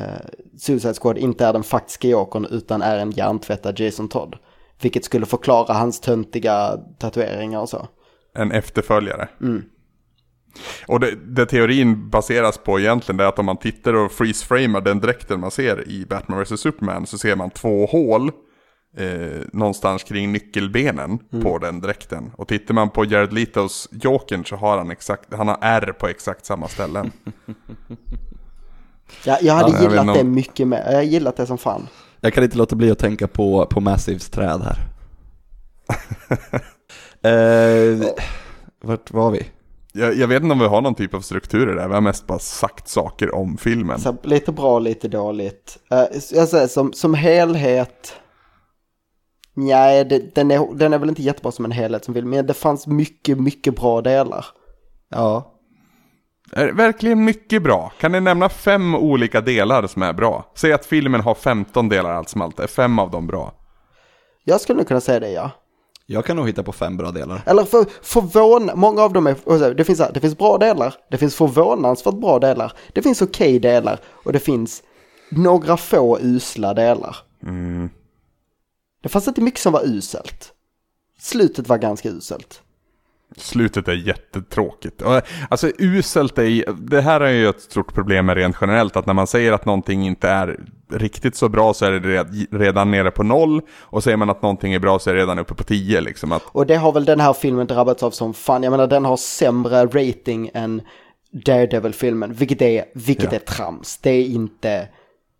[0.00, 0.06] uh,
[0.58, 4.36] Suicide Squad inte är den faktiska Jokern utan är en hjärntvättad Jason Todd.
[4.80, 7.88] Vilket skulle förklara hans töntiga tatueringar och så.
[8.34, 9.28] En efterföljare.
[9.40, 9.62] Mm.
[10.86, 15.00] Och det, det, teorin baseras på egentligen är att om man tittar och freeze-framar den
[15.00, 18.30] dräkten man ser i Batman vs Superman så ser man två hål
[18.96, 21.44] eh, någonstans kring nyckelbenen mm.
[21.44, 22.32] på den dräkten.
[22.36, 26.08] Och tittar man på Jared Letos Jokern så har han exakt, han har R på
[26.08, 27.12] exakt samma ställen.
[29.24, 31.88] ja, jag hade ja, gillat jag det mycket mer, jag har gillat det som fan.
[32.20, 34.78] Jag kan inte låta bli att tänka på, på Massives träd här.
[37.22, 38.08] eh,
[38.82, 39.46] vart var vi?
[39.96, 42.00] Jag, jag, vet inte om vi har någon typ av struktur i det, vi har
[42.00, 44.00] mest bara sagt saker om filmen.
[44.00, 45.78] Så, lite bra, lite dåligt.
[45.92, 48.16] Uh, jag säger som, som helhet,
[49.54, 50.04] nej,
[50.34, 52.86] den, är, den är väl inte jättebra som en helhet som film, men det fanns
[52.86, 54.46] mycket, mycket bra delar.
[55.08, 55.52] Ja.
[56.52, 57.92] Är verkligen mycket bra.
[58.00, 60.52] Kan ni nämna fem olika delar som är bra?
[60.54, 63.54] Säg att filmen har 15 delar allt som allt, är fem av dem bra?
[64.44, 65.50] Jag skulle nog kunna säga det, ja.
[66.08, 67.42] Jag kan nog hitta på fem bra delar.
[67.46, 71.36] Eller för, förvån, många av dem är, det finns, det finns bra delar, det finns
[71.36, 74.82] förvånansvärt bra delar, det finns okej okay delar och det finns
[75.30, 77.16] några få usla delar.
[77.42, 77.90] Mm.
[79.02, 80.52] Det fanns inte mycket som var uselt.
[81.18, 82.62] Slutet var ganska uselt.
[83.36, 85.02] Slutet är jättetråkigt.
[85.48, 89.14] Alltså uselt är, det här är ju ett stort problem med rent generellt, att när
[89.14, 93.22] man säger att någonting inte är riktigt så bra så är det redan nere på
[93.22, 96.00] noll, och säger man att någonting är bra så är det redan uppe på tio
[96.00, 96.32] liksom.
[96.32, 96.42] Att...
[96.46, 99.16] Och det har väl den här filmen drabbats av som fan, jag menar den har
[99.16, 100.82] sämre rating än
[101.32, 103.38] Daredevil-filmen, vilket är, vilket ja.
[103.38, 103.98] är trams.
[103.98, 104.88] Det är inte,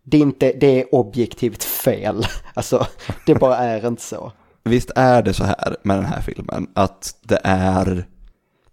[0.03, 2.25] det är inte, det är objektivt fel.
[2.53, 2.87] Alltså,
[3.25, 4.31] det bara är inte så
[4.67, 8.05] visst är det så här med den här filmen att det är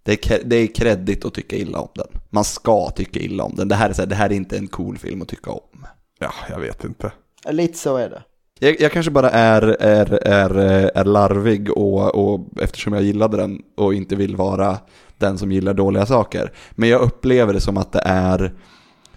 [0.03, 2.07] det är, det är kreddigt att tycka illa om den.
[2.29, 3.67] Man ska tycka illa om den.
[3.67, 5.85] Det här är, så här, det här är inte en cool film att tycka om.
[6.19, 7.11] Ja, jag vet inte.
[7.49, 8.23] Lite så är det.
[8.59, 10.55] Jag, jag kanske bara är, är, är,
[10.95, 14.77] är larvig och, och eftersom jag gillade den och inte vill vara
[15.17, 16.51] den som gillar dåliga saker.
[16.71, 18.53] Men jag upplever det som att det är,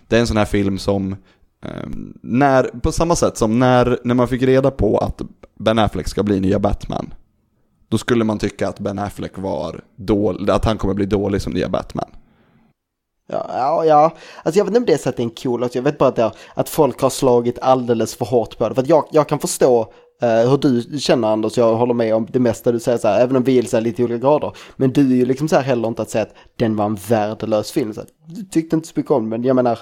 [0.08, 1.16] det är en sån här film som
[1.60, 5.20] Ehm, när, på samma sätt som när, när man fick reda på att
[5.58, 7.14] Ben Affleck ska bli nya Batman.
[7.88, 11.52] Då skulle man tycka att Ben Affleck var dålig, att han kommer bli dålig som
[11.52, 12.10] nya Batman.
[13.32, 14.16] Ja, ja.
[14.42, 15.74] Alltså jag vet inte om det är så att det är en cool låt.
[15.74, 18.74] Jag vet bara att, jag, att folk har slagit alldeles för hårt på det.
[18.74, 19.80] För att jag, jag kan förstå
[20.22, 23.20] uh, hur du känner Anders, jag håller med om det mesta du säger så här,
[23.20, 24.52] även om vi är lite olika grader.
[24.76, 26.98] Men du är ju liksom så här heller inte att säga att den var en
[27.08, 27.94] värdelös film.
[27.94, 29.78] Så här, du tyckte inte så mycket om men jag menar,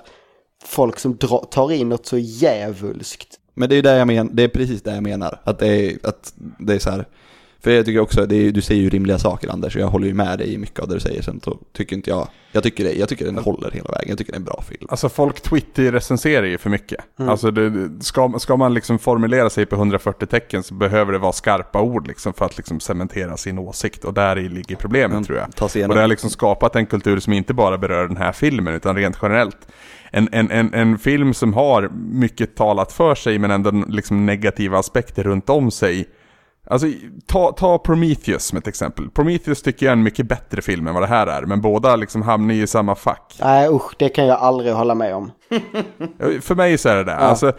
[0.65, 3.39] folk som dra, tar in något så jävulskt.
[3.55, 5.41] Men det är ju det jag menar, det är precis det jag menar.
[5.45, 7.07] Att det är, att det är så här,
[7.67, 10.07] för jag tycker också, det är, du säger ju rimliga saker Anders, och jag håller
[10.07, 11.23] ju med dig i mycket av det du säger.
[11.23, 14.19] Sen så tycker inte jag, jag tycker, det, jag tycker den håller hela vägen, jag
[14.19, 14.87] tycker det är en bra film.
[14.91, 16.99] Alltså folk Twitter-recenserar ju för mycket.
[17.19, 17.29] Mm.
[17.31, 21.33] Alltså det, ska, ska man liksom formulera sig på 140 tecken så behöver det vara
[21.33, 24.05] skarpa ord liksom för att liksom cementera sin åsikt.
[24.05, 25.49] Och där ligger problemet mm, tror jag.
[25.89, 28.97] Och det har liksom skapat en kultur som inte bara berör den här filmen utan
[28.97, 29.69] rent generellt.
[30.11, 34.79] En, en, en, en film som har mycket talat för sig men ändå liksom negativa
[34.79, 36.09] aspekter runt om sig
[36.67, 36.87] Alltså,
[37.27, 39.11] ta, ta Prometheus som ett exempel.
[39.11, 41.97] Prometheus tycker jag är en mycket bättre film än vad det här är, men båda
[41.97, 43.37] liksom hamnar i samma fack.
[43.41, 45.31] Nej usch, det kan jag aldrig hålla med om.
[46.41, 47.13] för mig så är det det.
[47.13, 47.17] Ja.
[47.19, 47.53] Alltså,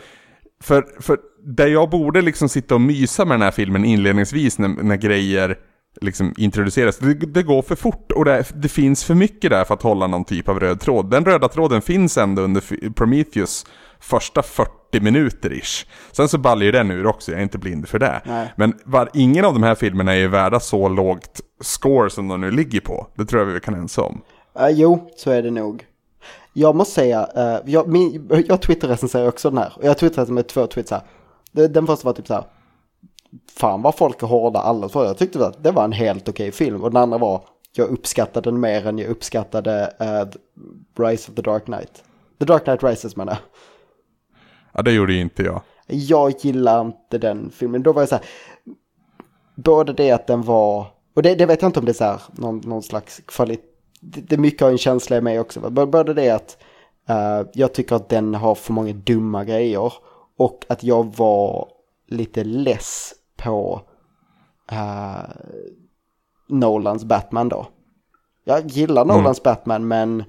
[0.63, 4.67] för, för där jag borde liksom sitta och mysa med den här filmen inledningsvis när,
[4.67, 5.57] när grejer
[6.01, 6.97] liksom introduceras.
[6.97, 10.07] Det, det, går för fort och det, det, finns för mycket där för att hålla
[10.07, 11.09] någon typ av röd tråd.
[11.09, 13.65] Den röda tråden finns ändå under Prometheus
[13.99, 15.85] första 40 minuter ish.
[16.11, 18.21] Sen så ballar ju den ur också, jag är inte blind för det.
[18.25, 18.53] Nej.
[18.55, 22.41] Men var, ingen av de här filmerna är ju värda så lågt score som de
[22.41, 23.07] nu ligger på.
[23.15, 24.21] Det tror jag vi kan ensa om.
[24.59, 25.85] Uh, jo, så är det nog.
[26.53, 29.73] Jag måste säga, uh, jag, min, jag Twitter-recenserar också den här.
[29.75, 31.01] Och jag twittrade med två tweets här.
[31.51, 32.43] Den första var typ så här.
[33.57, 35.05] Fan vad folk är hårda alldeles för.
[35.05, 36.83] Jag tyckte att det var en helt okej film.
[36.83, 37.41] Och den andra var,
[37.75, 42.03] jag uppskattade den mer än jag uppskattade uh, Rise of the Dark Knight.
[42.39, 43.39] The Dark Knight Rises menar jag.
[44.77, 45.61] Ja, det gjorde inte jag.
[45.87, 47.83] Jag gillar inte den filmen.
[47.83, 48.25] Då var jag så här,
[49.55, 52.03] både det att den var, och det, det vet jag inte om det är så
[52.03, 53.63] här, någon, någon slags kvalitet,
[54.01, 55.69] det, det mycket har en känsla i mig också.
[55.69, 56.57] Både det att
[57.09, 59.93] uh, jag tycker att den har för många dumma grejer
[60.37, 61.67] och att jag var
[62.07, 63.81] lite less på
[64.71, 65.29] uh,
[66.49, 67.67] Nolans Batman då.
[68.43, 69.17] Jag gillar mm.
[69.17, 69.43] Nolans mm.
[69.43, 70.23] Batman men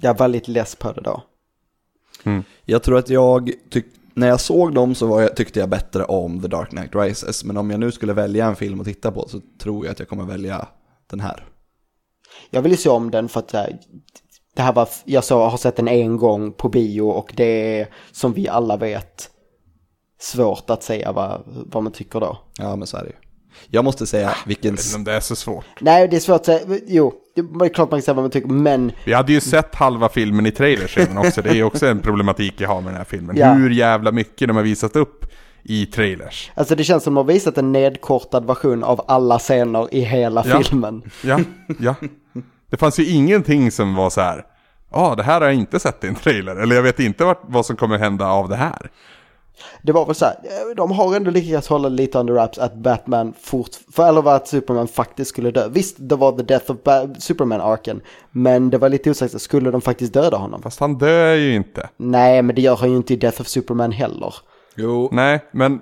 [0.00, 1.22] jag var lite less på det då.
[2.24, 2.42] Mm.
[2.64, 6.40] Jag tror att jag tyckte när jag såg dem så jag, tyckte jag bättre om
[6.40, 7.44] The Dark Knight Rises.
[7.44, 9.98] Men om jag nu skulle välja en film att titta på så tror jag att
[9.98, 10.68] jag kommer välja
[11.10, 11.46] den här.
[12.50, 13.48] Jag vill ju se om den för att
[14.54, 17.88] det här var, jag så, har sett den en gång på bio och det är
[18.12, 19.30] som vi alla vet
[20.20, 22.38] svårt att säga vad, vad man tycker då.
[22.58, 23.31] Ja men så är det ju.
[23.70, 24.70] Jag måste säga vilken...
[24.70, 25.64] Jag vet inte om det är så svårt.
[25.80, 26.60] Nej, det är svårt att säga.
[26.86, 28.92] Jo, det är klart man kan säga vad man tycker, men...
[29.04, 31.42] Vi hade ju sett halva filmen i trailers redan också.
[31.42, 33.36] Det är ju också en problematik jag har med den här filmen.
[33.36, 33.52] Ja.
[33.52, 35.24] Hur jävla mycket de har visat upp
[35.62, 36.50] i trailers.
[36.54, 40.00] Alltså det känns som att de har visat en nedkortad version av alla scener i
[40.00, 40.62] hela ja.
[40.62, 41.02] filmen.
[41.22, 41.40] Ja,
[41.80, 41.94] ja.
[42.70, 44.44] Det fanns ju ingenting som var så här.
[44.90, 46.56] Ja, ah, det här har jag inte sett i en trailer.
[46.56, 48.90] Eller jag vet inte vad, vad som kommer hända av det här
[49.82, 52.74] det var väl så här, eh, de har ändå lyckats hålla lite under wraps att
[52.74, 55.68] Batman fort, för eller att Superman faktiskt skulle dö.
[55.68, 56.76] Visst, det var the death of
[57.18, 60.62] Superman-arken, men det var lite osäkert, skulle de faktiskt döda honom?
[60.62, 61.88] Fast han dör ju inte.
[61.96, 64.34] Nej, men det gör han ju inte i Death of Superman heller.
[64.74, 65.08] Jo.
[65.12, 65.80] Nej, men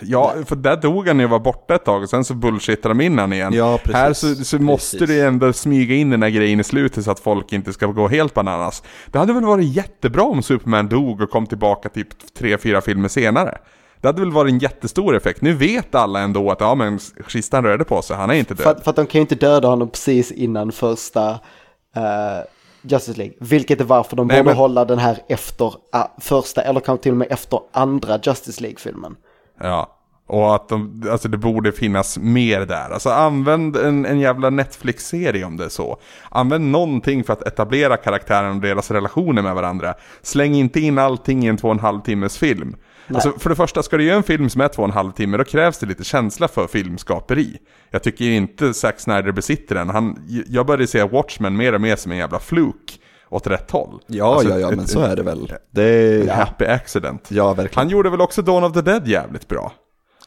[0.00, 2.88] Ja, för där dog han ju och var borta ett tag och sen så bullshittar
[2.88, 3.52] de in han igen.
[3.52, 3.94] Ja, precis.
[3.94, 7.20] Här så, så måste det ändå smyga in den här grejen i slutet så att
[7.20, 8.82] folk inte ska gå helt bananas.
[9.06, 13.08] Det hade väl varit jättebra om Superman dog och kom tillbaka typ tre, fyra filmer
[13.08, 13.58] senare.
[14.00, 15.42] Det hade väl varit en jättestor effekt.
[15.42, 18.64] Nu vet alla ändå att ja men kistan rörde på sig, han är inte död.
[18.64, 22.44] För, för att de kan ju inte döda honom precis innan första uh,
[22.82, 23.34] Justice League.
[23.40, 24.56] Vilket är varför de Nej, borde men...
[24.56, 29.16] hålla den här efter uh, första, eller kanske till och med efter andra Justice League-filmen.
[29.60, 29.92] Ja.
[30.28, 32.90] Och att de, alltså det borde finnas mer där.
[32.90, 35.98] Alltså använd en, en jävla Netflix-serie om det är så.
[36.30, 39.94] Använd någonting för att etablera karaktären och deras relationer med varandra.
[40.22, 42.76] Släng inte in allting i en två och en halv timmes film.
[43.14, 45.12] Alltså för det första, ska du göra en film som är två och en halv
[45.12, 47.58] timme, då krävs det lite känsla för filmskaperi.
[47.90, 49.88] Jag tycker inte Zack Snyder besitter den.
[49.88, 54.00] Han, jag började se Watchmen mer och mer som en jävla fluk åt rätt håll.
[54.06, 55.52] Ja, alltså, ja, ja, men så är det väl.
[55.70, 56.28] Det är...
[56.28, 57.28] Happy accident.
[57.28, 57.78] Ja, verkligen.
[57.78, 59.72] Han gjorde väl också Dawn of the Dead jävligt bra.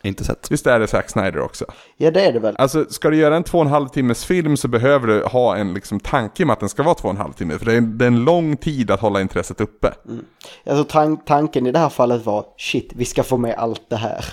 [0.02, 0.52] Inte sett.
[0.52, 1.66] Visst är det Zack Snyder också?
[1.98, 2.56] Ja, det är det väl.
[2.58, 5.56] Alltså, ska du göra en två och en halv timmes film så behöver du ha
[5.56, 7.58] en liksom, tanke med att den ska vara två och en halv timme.
[7.58, 9.94] För det är, det är en lång tid att hålla intresset uppe.
[10.08, 10.26] Mm.
[10.66, 13.96] Alltså, tan tanken i det här fallet var, shit, vi ska få med allt det
[13.96, 14.26] här.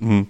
[0.00, 0.26] Mm.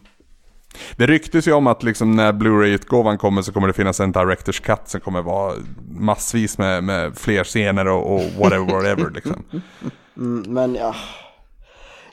[0.96, 4.60] Det ryktes ju om att liksom när Blu-ray-utgåvan kommer så kommer det finnas en Directors
[4.60, 5.54] Cut som kommer vara
[5.88, 9.44] massvis med, med fler scener och, och whatever, whatever liksom.
[10.16, 10.94] Mm, men ja...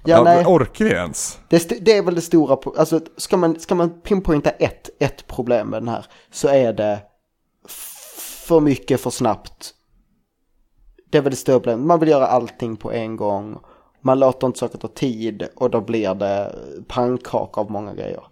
[0.05, 0.45] Ja, nej.
[0.45, 1.39] Orkar vi ens?
[1.47, 5.67] Det, det, är väl det stora, alltså ska man, ska man pinpointa ett, ett problem
[5.67, 6.99] med den här så är det
[8.47, 9.73] för mycket för snabbt.
[11.11, 13.57] Det är väl det stora problemet, man vill göra allting på en gång.
[14.01, 16.55] Man låter inte saker ta tid och då blir det
[16.87, 18.23] pannkaka av många grejer.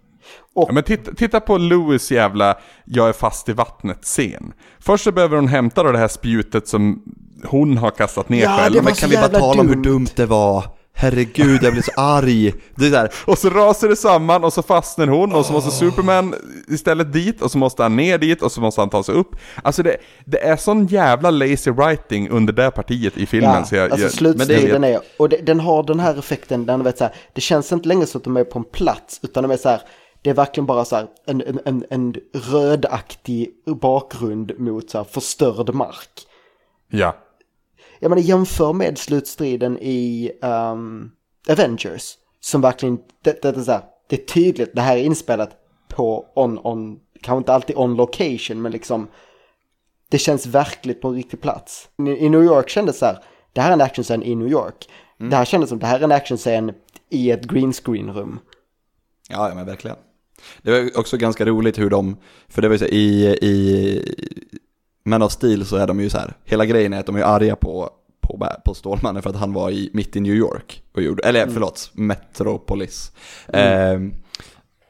[0.54, 0.68] Och...
[0.68, 4.52] Ja, men titta, titta, på Louis jävla jag är fast i vattnet-scen.
[4.80, 7.02] Först så behöver hon hämta då det här spjutet som
[7.44, 8.84] hon har kastat ner ja, själv.
[8.84, 9.60] men kan vi bara tala dumt.
[9.60, 10.64] om hur dumt det var?
[10.94, 12.54] herregud jag blir så arg.
[12.74, 15.52] Det är så här, Och så rasar det samman och så fastnar hon och så
[15.52, 16.34] måste Superman
[16.68, 19.36] istället dit och så måste han ner dit och så måste han ta sig upp.
[19.62, 23.54] Alltså det, det är sån jävla lazy writing under det partiet i filmen.
[23.54, 26.84] Ja, så jag, alltså jag, slutstriden är, och det, den har den här effekten, den
[26.84, 29.42] vet så här, det känns inte längre som att de är på en plats, utan
[29.42, 29.80] de är så här,
[30.22, 35.04] det är verkligen bara så här en, en, en, en rödaktig bakgrund mot så här
[35.04, 36.26] förstörd mark.
[36.88, 37.16] Ja.
[38.00, 41.10] Jag menar jämför med slutstriden i um,
[41.48, 42.14] Avengers.
[42.40, 45.50] Som verkligen, det, det, det, är så här, det är tydligt, det här är inspelat
[45.88, 49.08] på on, on, kanske inte alltid on location, men liksom
[50.08, 51.88] det känns verkligt på en riktig plats.
[51.98, 53.18] I, i New York kändes så här,
[53.52, 54.88] det här är en actionscen i New York.
[55.20, 55.30] Mm.
[55.30, 56.72] Det här kändes som, det här är en actionscen
[57.08, 58.40] i ett green screen rum.
[59.28, 59.96] Ja, ja men verkligen.
[60.62, 62.16] Det var också ganska roligt hur de,
[62.48, 64.14] för det var ju så i, i
[65.04, 67.22] Men av stil så är de ju så här, hela grejen är att de är
[67.22, 71.02] arga på, på, på Stålmannen för att han var i, mitt i New York och
[71.02, 71.54] gjorde, eller mm.
[71.54, 73.12] förlåt, Metropolis.
[73.48, 74.10] Mm.
[74.10, 74.14] Eh,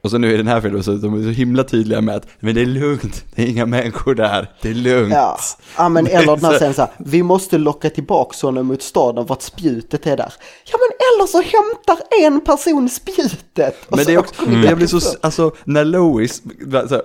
[0.02, 2.26] och så nu i den här filmen så de är så himla tydliga med att
[2.40, 5.12] men det är lugnt, det är inga människor där, det är lugnt.
[5.14, 5.38] Ja,
[5.76, 9.26] ja men eller den här sen så här, vi måste locka tillbaka honom mot staden
[9.26, 10.32] för att spjutet är där.
[10.64, 13.76] Ja men eller så hämtar en person spjutet.
[13.88, 14.64] Men det är också, mm.
[14.64, 16.42] jag blir så, alltså när Lois,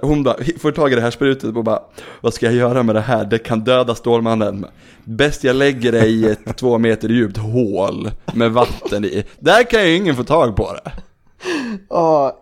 [0.01, 1.79] hon bara, får tag i det här spjutet och bara,
[2.21, 4.65] vad ska jag göra med det här, det kan döda Stålmannen.
[5.03, 9.23] Bäst jag lägger det i ett två meter djupt hål med vatten i.
[9.39, 10.91] Där kan ju ingen få tag på det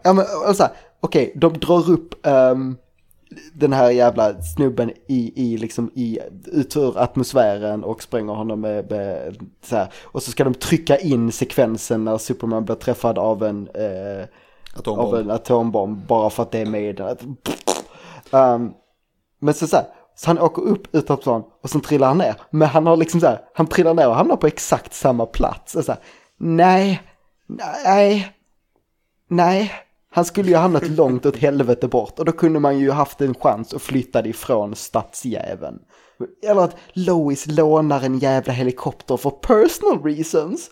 [0.03, 2.77] ja men alltså, okej, okay, de drar upp um,
[3.53, 8.91] den här jävla snubben i, i liksom i, ut ur atmosfären och spränger honom med,
[8.91, 9.88] med så här.
[10.03, 14.25] Och så ska de trycka in sekvensen när Superman blir träffad av en, eh,
[14.75, 15.13] atombomb.
[15.13, 17.01] Av en atombomb bara för att det är med
[18.31, 18.73] um,
[19.39, 22.36] Men så, så här, så han åker upp utanför och sen trillar han ner.
[22.49, 25.75] Men han har liksom så här, han trillar ner och hamnar på exakt samma plats.
[25.75, 26.01] Och så här,
[26.38, 27.01] nej,
[27.86, 28.35] nej,
[29.36, 29.74] Nej,
[30.12, 33.36] han skulle ju hamnat långt åt helvete bort och då kunde man ju haft en
[33.36, 35.80] chans att flytta ifrån stadsjäveln.
[36.48, 40.69] Eller att Lois lånar en jävla helikopter för personal reasons.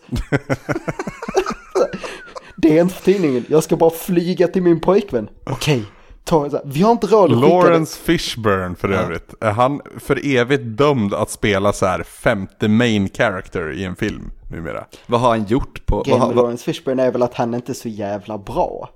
[2.55, 5.29] det är inte tidningen, jag ska bara flyga till min pojkvän.
[5.45, 5.85] Okej, okay
[6.23, 9.33] ta, vi har inte råd att Lawrence Fishburne för övrigt.
[9.41, 14.31] Är han för evigt dömd att spela så här femte main character i en film
[14.55, 14.85] numera?
[15.07, 16.01] Vad har han gjort på...
[16.01, 18.89] Grejen med Lawrence Fishburne är väl att han inte är så jävla bra.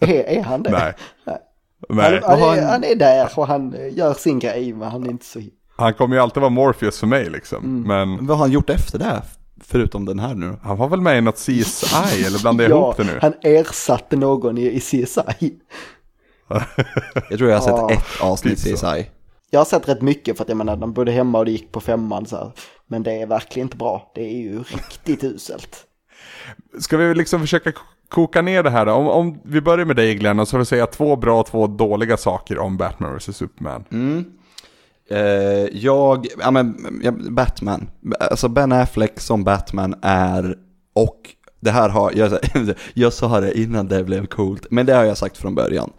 [0.00, 0.70] är, är han det?
[0.70, 0.92] Nej.
[1.24, 1.40] Nej.
[1.88, 5.24] Han, han, är, han är där och han gör sin grej men han är inte
[5.24, 5.40] så...
[5.76, 7.64] Han kommer ju alltid vara Morpheus för mig liksom.
[7.64, 7.82] Mm.
[7.82, 8.26] Men...
[8.26, 9.22] Vad har han gjort efter det?
[9.60, 10.56] Förutom den här nu.
[10.62, 13.18] Han var väl med i något CSI eller blandade jag ihop det nu?
[13.22, 15.54] han ersatte någon i, i CSI.
[17.30, 19.10] jag tror jag har sett ja, ett avsnitt CSI.
[19.50, 21.72] Jag har sett rätt mycket för att jag menar, de bodde hemma och det gick
[21.72, 22.52] på femman så här.
[22.86, 24.12] Men det är verkligen inte bra.
[24.14, 25.86] Det är ju riktigt uselt.
[26.78, 27.72] Ska vi liksom försöka
[28.08, 28.92] koka ner det här då?
[28.92, 31.46] Om, om vi börjar med dig Glenn och så får vi säga två bra och
[31.46, 33.84] två dåliga saker om Batman vs Superman.
[33.90, 34.24] Mm.
[35.12, 35.18] Uh,
[35.72, 36.76] jag, ja men,
[37.30, 37.90] Batman.
[38.20, 40.56] Alltså Ben Affleck som Batman är,
[40.94, 41.20] och
[41.60, 42.38] det här har, jag,
[42.94, 45.92] jag sa det innan det blev coolt, men det har jag sagt från början.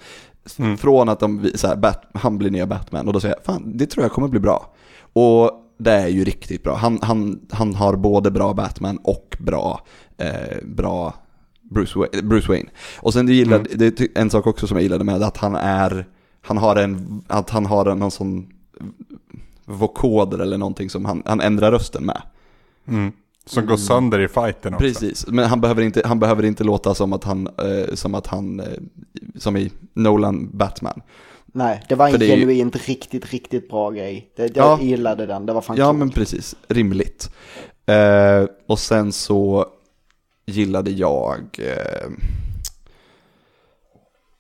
[0.60, 0.78] Mm.
[0.78, 3.78] Från att de, så här, Bat, han blir nya Batman, och då säger jag, fan
[3.78, 4.74] det tror jag kommer bli bra.
[5.14, 6.76] Och det är ju riktigt bra.
[6.76, 9.82] Han, han, han har både bra Batman och bra,
[10.18, 11.14] eh, bra
[11.62, 12.70] Bruce, Wayne, Bruce Wayne.
[13.00, 13.78] Och sen det gillade, mm.
[13.78, 16.06] det är en sak också som jag gillade med att han är,
[16.42, 18.48] han har en, att han har någon sån
[19.66, 22.22] vokoder eller någonting som han, han ändrar rösten med.
[22.88, 23.12] Mm.
[23.46, 24.86] Som går sönder i fighten också.
[24.86, 28.28] Precis, men han behöver inte, han behöver inte låta som att han, eh, som att
[28.28, 28.66] han, eh,
[29.36, 31.02] som i Nolan Batman.
[31.54, 32.80] Nej, det var en genuint ju...
[32.80, 34.32] riktigt, riktigt bra grej.
[34.36, 37.30] Det, jag ja, gillade den, det var fan Ja, men precis, rimligt.
[37.86, 39.66] Eh, och sen så
[40.46, 42.10] gillade jag, eh,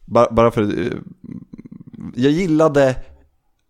[0.05, 0.93] bara, bara för, eh,
[2.15, 2.95] jag gillade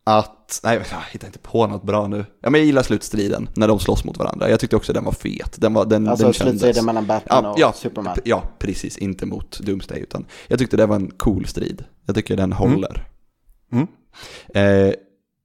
[0.03, 2.25] att, nej jag hittar inte på något bra nu.
[2.41, 4.49] Ja men jag gillar slutstriden när de slåss mot varandra.
[4.49, 5.55] Jag tyckte också den var fet.
[5.61, 8.17] Den var, den, alltså den slutstriden mellan Batman ja, och ja, Superman?
[8.23, 8.97] Ja, precis.
[8.97, 11.83] Inte mot Doomsday utan jag tyckte det var en cool strid.
[12.05, 12.89] Jag tycker den håller.
[12.89, 13.01] Mm.
[13.71, 13.87] Mm.
[14.53, 14.93] Eh,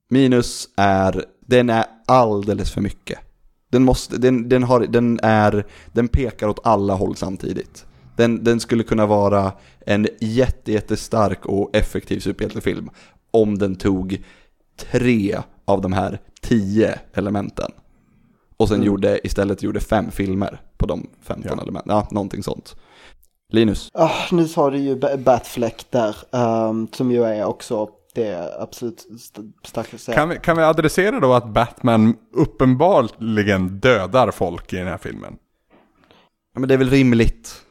[0.08, 3.18] minus är, den är alldeles för mycket.
[3.70, 7.86] Den, måste, den, den, har, den, är, den pekar åt alla håll samtidigt.
[8.16, 9.52] Den, den skulle kunna vara
[9.86, 12.90] en jätte, jättestark och effektiv superhjältefilm
[13.30, 14.24] om den tog
[14.76, 17.70] tre av de här tio elementen.
[18.56, 18.86] Och sen mm.
[18.86, 21.62] gjorde, istället gjorde fem filmer på de 15 ja.
[21.62, 21.96] elementen.
[21.96, 22.76] Ja, någonting sånt.
[23.52, 23.90] Linus?
[23.94, 29.06] Oh, nu sa du ju Batfleck där, um, som ju är också det absolut
[29.64, 30.12] starkaste.
[30.12, 35.36] Kan vi, kan vi adressera då att Batman uppenbarligen dödar folk i den här filmen?
[36.54, 37.62] Ja, men det är väl rimligt.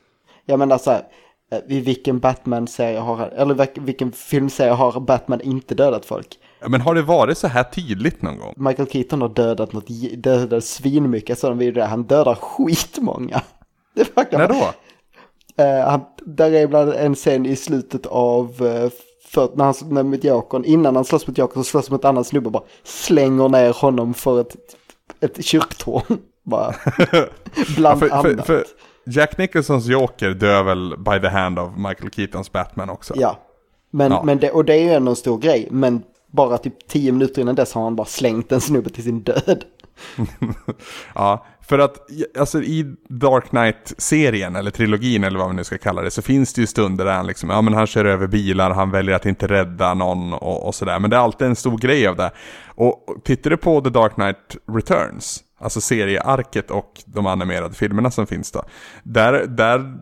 [0.45, 1.03] Jag menar så här,
[1.51, 6.39] eh, i vilken Batman-serie har, eller vilken filmserie har Batman inte dödat folk?
[6.61, 8.53] Ja, men har det varit så här tydligt någon gång?
[8.57, 9.87] Michael Keaton har dödat något,
[10.17, 13.41] dödat svinmycket sådana videor, han dödar skitmånga.
[13.93, 14.73] Det När då?
[15.63, 18.89] Uh, han, där är ibland en scen i slutet av, uh,
[19.33, 22.09] för när han när mot Jokern, innan han slåss mot Jokern så slåss mot en
[22.09, 24.55] annan snubbe och bara slänger ner honom för ett,
[25.19, 26.17] ett kyrktorn.
[26.43, 26.75] Bara,
[27.75, 28.45] bland ja, för, annat.
[28.45, 28.65] För, för
[29.05, 33.13] Jack Nicholsons Joker dör väl by the hand of Michael Keatons Batman också?
[33.17, 33.39] Ja,
[33.91, 34.23] men, ja.
[34.23, 37.41] men det, och det är ju ändå en stor grej, men bara typ tio minuter
[37.41, 39.65] innan dess har han bara slängt en snubbe till sin död.
[41.15, 41.97] ja, för att
[42.39, 46.53] alltså, i Dark Knight-serien, eller trilogin eller vad man nu ska kalla det, så finns
[46.53, 49.25] det ju stunder där han liksom, ja men han kör över bilar, han väljer att
[49.25, 50.99] inte rädda någon och, och sådär.
[50.99, 52.31] Men det är alltid en stor grej av det.
[52.67, 58.11] Och, och tittar du på The Dark Knight Returns, alltså seriearket och de animerade filmerna
[58.11, 58.63] som finns då,
[59.03, 59.97] där, där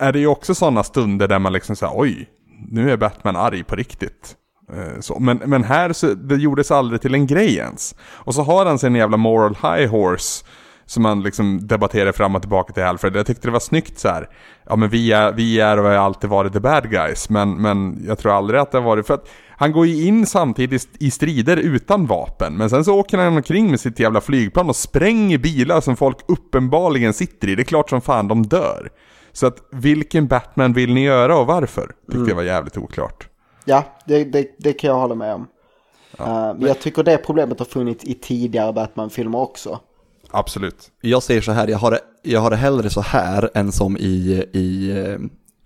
[0.00, 2.28] är det ju också sådana stunder där man liksom säger oj,
[2.70, 4.36] nu är Batman arg på riktigt.
[4.72, 7.94] Eh, så, men, men här så, det gjordes aldrig till en grej ens.
[8.00, 10.44] Och så har han sin jävla moral high horse
[10.86, 13.16] som man liksom debatterar fram och tillbaka till Alfred.
[13.16, 14.28] Jag tyckte det var snyggt så här.
[14.64, 17.28] Ja men vi är, vi är och har alltid varit the bad guys.
[17.28, 20.26] Men, men jag tror aldrig att det har varit för att han går ju in
[20.26, 22.56] samtidigt i strider utan vapen.
[22.56, 26.18] Men sen så åker han omkring med sitt jävla flygplan och spränger bilar som folk
[26.28, 27.54] uppenbarligen sitter i.
[27.54, 28.90] Det är klart som fan de dör.
[29.32, 31.86] Så att vilken Batman vill ni göra och varför?
[31.86, 32.28] Tyckte mm.
[32.28, 33.28] jag var jävligt oklart.
[33.64, 35.46] Ja, det, det, det kan jag hålla med om.
[36.18, 36.24] Ja.
[36.24, 39.80] Uh, men jag tycker det problemet har funnits i tidigare Batman-filmer också.
[40.32, 40.90] Absolut.
[41.00, 43.96] Jag säger så här, jag har det, jag har det hellre så här än som
[43.96, 45.18] i, i eh,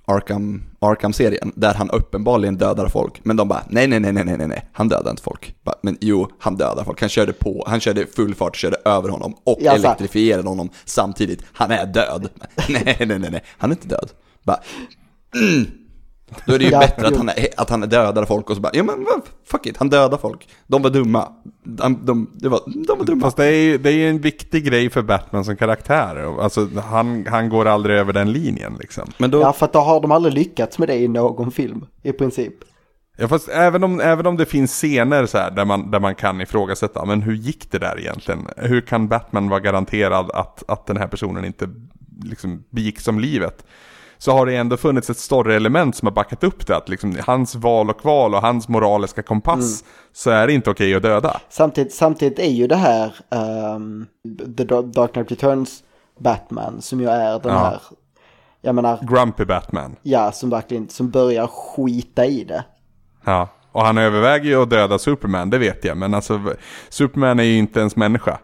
[0.04, 4.48] Arkham, Arkham-serien, där han uppenbarligen dödar folk, men de bara nej, nej, nej, nej, nej,
[4.48, 5.54] nej, han dödar inte folk.
[5.64, 9.08] Bara, men jo, han dödar folk, han körde på, han körde full fart, körde över
[9.08, 11.42] honom och ja, elektrifierade honom samtidigt.
[11.52, 12.28] Han är död.
[12.68, 14.10] nej, nej, nej, nej, han är inte död.
[14.42, 14.60] Bara,
[15.34, 15.66] mm.
[16.46, 18.62] Då är det ju ja, bättre att han, är, att han dödar folk och så
[18.62, 19.06] bara, ja men
[19.44, 20.48] fuck it, han dödar folk.
[20.66, 21.28] De var dumma.
[21.64, 23.20] De, de, de, var, de var dumma.
[23.20, 26.40] Fast det är ju det är en viktig grej för Batman som karaktär.
[26.42, 29.12] Alltså han, han går aldrig över den linjen liksom.
[29.18, 29.40] Men då...
[29.40, 32.54] Ja, för att då har de aldrig lyckats med det i någon film, i princip.
[33.16, 36.14] Ja, fast även om, även om det finns scener så här där man, där man
[36.14, 38.48] kan ifrågasätta, men hur gick det där egentligen?
[38.56, 41.68] Hur kan Batman vara garanterad att, att den här personen inte
[42.24, 43.64] liksom begick som livet?
[44.18, 46.76] Så har det ändå funnits ett större element som har backat upp det.
[46.76, 49.92] Att liksom hans val och kval och hans moraliska kompass mm.
[50.12, 51.40] så är det inte okej att döda.
[51.48, 53.14] Samtidigt, samtidigt är ju det här
[53.74, 54.06] um,
[54.56, 55.82] The Dark Knight Returns
[56.20, 57.58] Batman som ju är den ja.
[57.58, 57.80] här,
[58.60, 58.98] jag menar...
[59.02, 59.96] Grumpy Batman.
[60.02, 62.64] Ja, som verkligen, som börjar skita i det.
[63.24, 65.96] Ja, och han överväger ju att döda Superman, det vet jag.
[65.96, 66.40] Men alltså,
[66.88, 68.38] Superman är ju inte ens människa.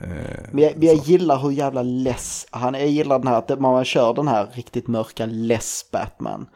[0.00, 0.08] Eh,
[0.52, 2.78] men jag, men jag gillar hur jävla less han är.
[2.78, 6.46] Jag gillar den här att man kör den här riktigt mörka less Batman.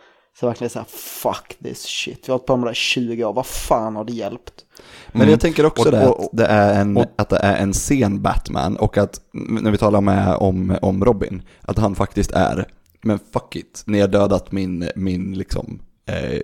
[0.41, 2.29] Så verkligen såhär, fuck this shit.
[2.29, 4.65] Vi har hållit på med det 20 år, vad fan har det hjälpt?
[5.09, 5.31] Men mm.
[5.31, 8.23] jag tänker också och, det, att, det är en, och, att det är en sen
[8.23, 12.67] Batman och att när vi talar med om, om Robin, att han faktiskt är,
[13.03, 16.41] men fuck it, ni har dödat min, min liksom, eh,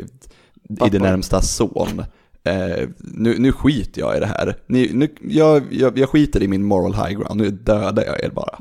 [0.86, 2.04] i det närmsta son
[2.44, 4.56] eh, nu, nu skiter jag i det här.
[4.66, 8.30] Ni, nu, jag, jag, jag skiter i min moral high ground, nu dödar jag er
[8.30, 8.58] bara.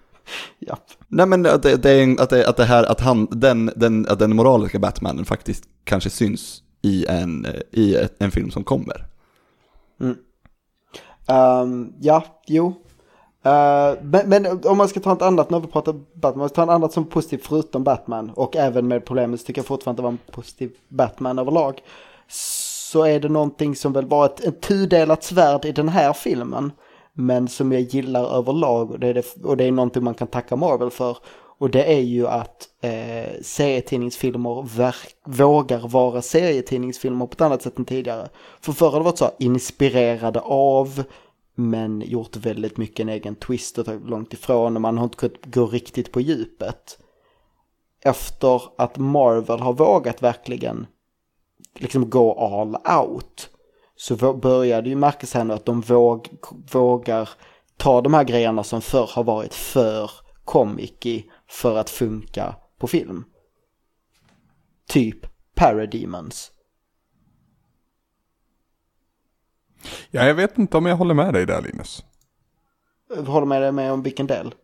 [0.58, 0.78] ja.
[1.08, 4.18] Nej men att det, det, att det, att det här, att han, den, den, att
[4.18, 9.06] den moraliska Batmanen faktiskt kanske syns i en, i en film som kommer.
[10.00, 10.16] Mm.
[11.28, 12.66] Um, ja, jo.
[13.46, 16.54] Uh, men, men, om man ska ta ett annat, när vi pratar Batman, man ska
[16.54, 20.00] ta ett annat som positivt förutom Batman och även med problemet så tycker jag fortfarande
[20.00, 21.80] att det var en positiv Batman överlag
[22.92, 26.72] så är det någonting som väl var ett, ett tudelat svärd i den här filmen.
[27.12, 30.28] Men som jag gillar överlag och det är, det, och det är någonting man kan
[30.28, 31.16] tacka Marvel för.
[31.58, 37.78] Och det är ju att eh, serietidningsfilmer verk, vågar vara serietidningsfilmer på ett annat sätt
[37.78, 38.28] än tidigare.
[38.60, 41.02] För förr har det varit så inspirerade av
[41.54, 45.16] men gjort väldigt mycket en egen twist och tagit långt ifrån och man har inte
[45.16, 46.98] kunnat gå riktigt på djupet.
[48.04, 50.86] Efter att Marvel har vågat verkligen
[51.74, 53.50] liksom gå all out
[53.96, 56.28] så börjar det ju märkas här nu att de våg,
[56.72, 57.28] vågar
[57.76, 60.10] ta de här grejerna som förr har varit för
[60.44, 63.24] comic för att funka på film.
[64.88, 66.52] Typ Parademons.
[70.10, 72.04] Ja, jag vet inte om jag håller med dig där Linus.
[73.26, 74.54] Håller med dig med om vilken del?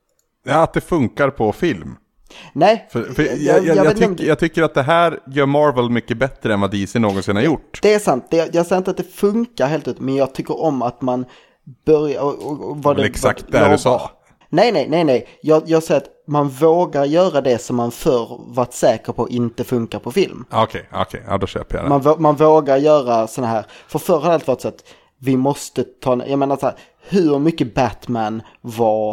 [0.43, 1.97] Ja, att det funkar på film.
[2.53, 2.89] Nej.
[2.91, 6.55] För, för jag, jag, jag, tyck, jag, tycker att det här gör Marvel mycket bättre
[6.55, 7.79] än vad DC någonsin har gjort.
[7.83, 8.27] Det är sant.
[8.31, 11.25] Det, jag säger inte att det funkar helt ut, men jag tycker om att man
[11.87, 12.23] börjar...
[12.23, 14.11] Och, och, vad det, exakt vad, det du sa.
[14.51, 15.29] Nej, nej, nej, nej.
[15.43, 19.65] Jag, jag säger att man vågar göra det som man förr varit säker på inte
[19.65, 20.45] funkar på film.
[20.51, 21.21] Okej, okay, okej, okay.
[21.33, 21.89] ja då köper jag det.
[21.89, 24.85] Man, man vågar göra sådana här, för förr har det alltid varit så att
[25.19, 26.75] vi måste ta, jag menar så här,
[27.09, 29.13] hur mycket Batman var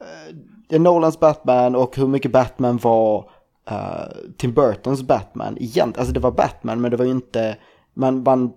[0.00, 0.34] eh,
[0.68, 3.30] Nolans Batman och hur mycket Batman var
[3.70, 6.00] uh, Tim Burtons Batman egentligen.
[6.00, 7.56] Alltså det var Batman men det var ju inte,
[7.94, 8.52] man, man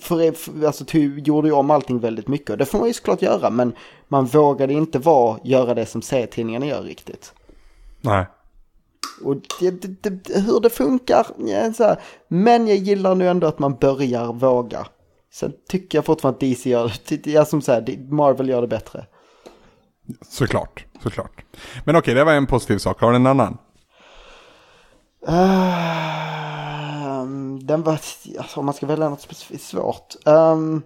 [0.00, 2.94] för, för, alltså, ty, gjorde ju om allting väldigt mycket och det får man ju
[2.94, 3.72] såklart göra men
[4.08, 7.34] man vågade inte vara, göra det som serietidningarna gör riktigt.
[8.00, 8.26] Nej.
[9.24, 13.46] Och det, det, det, hur det funkar, ja, så här, men jag gillar nu ändå
[13.46, 14.86] att man börjar våga.
[15.32, 19.06] Sen tycker jag fortfarande att DC gör det, jag som säger, Marvel gör det bättre.
[20.22, 21.44] Såklart, såklart.
[21.84, 23.00] Men okej, det var en positiv sak.
[23.00, 23.58] Har du en annan?
[25.28, 26.06] Uh,
[27.62, 27.92] den var,
[28.38, 30.14] alltså, om man ska välja något specifikt svårt.
[30.24, 30.82] Um,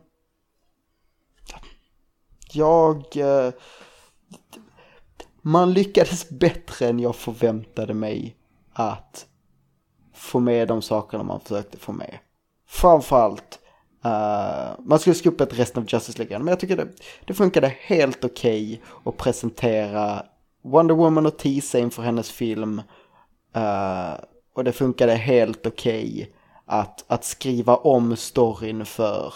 [2.52, 3.04] jag...
[3.16, 3.50] Uh,
[5.42, 8.36] man lyckades bättre än jag förväntade mig
[8.72, 9.26] att
[10.14, 12.18] få med de sakerna man försökte få med.
[12.68, 13.59] Framförallt,
[14.04, 16.88] uh, man skulle skriva upp ett resten av Justice League, men jag tycker det,
[17.24, 20.22] det funkade helt okej okay att presentera
[20.62, 22.82] Wonder Woman och teasa inför hennes film.
[23.56, 24.14] Uh,
[24.54, 26.26] och det funkade helt okej okay
[26.66, 29.34] att, att skriva om storyn för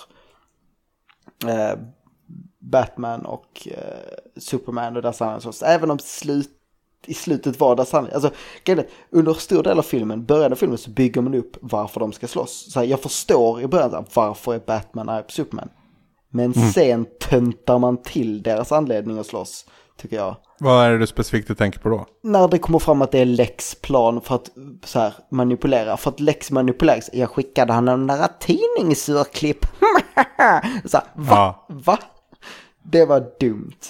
[1.45, 1.75] uh,
[2.59, 5.53] Batman och uh, Superman och deras anledning.
[5.65, 6.54] Även om slut,
[7.07, 8.15] i slutet var deras anledning.
[8.15, 8.31] Alltså,
[9.11, 12.27] under stor del av filmen, början av filmen så bygger man upp varför de ska
[12.27, 12.73] slåss.
[12.73, 15.69] Så här, jag förstår i början varför är Batman arg på Superman.
[16.31, 16.71] Men mm.
[16.71, 20.37] sen töntar man till deras anledning att slåss, tycker jag.
[20.59, 22.07] Vad är det du specifikt du tänker på då?
[22.23, 24.51] När det kommer fram att det är Lex plan för att
[24.85, 25.97] så här, manipulera.
[25.97, 27.11] För att Lex manipuleras.
[27.13, 29.67] Jag skickade han en där tidningsurklipp.
[30.85, 31.27] så här, va?
[31.37, 31.67] Ja.
[31.69, 31.99] Va?
[32.83, 33.81] Det var dumt.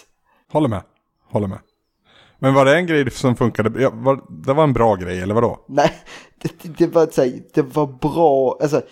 [0.53, 0.83] Håller med.
[1.31, 1.59] Håller med.
[2.45, 3.82] Men var det en grej som funkade?
[3.82, 5.64] Ja, var, det var en bra grej eller vadå?
[5.68, 5.90] Nej,
[6.42, 8.59] det, det var så här, det var bra.
[8.62, 8.82] Alltså,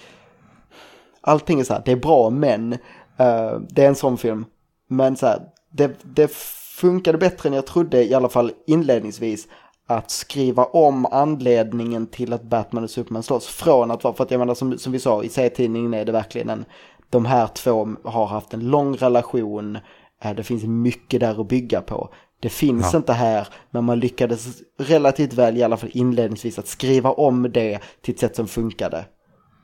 [1.21, 2.73] allting är så här, det är bra men.
[2.73, 4.45] Uh, det är en sån film.
[4.89, 5.41] Men så här,
[5.73, 6.33] det, det
[6.77, 9.49] funkade bättre än jag trodde, i alla fall inledningsvis,
[9.87, 13.47] att skriva om anledningen till att Batman och Superman slåss.
[13.47, 16.13] Från att vara, för att jag menar som, som vi sa, i serietidningen är det
[16.13, 16.65] verkligen en,
[17.11, 19.79] de här två har haft en lång relation,
[20.23, 22.09] eh, det finns mycket där att bygga på.
[22.43, 22.97] Det finns ja.
[22.97, 27.81] inte här, men man lyckades relativt väl, i alla fall inledningsvis, att skriva om det
[28.01, 29.05] till ett sätt som funkade.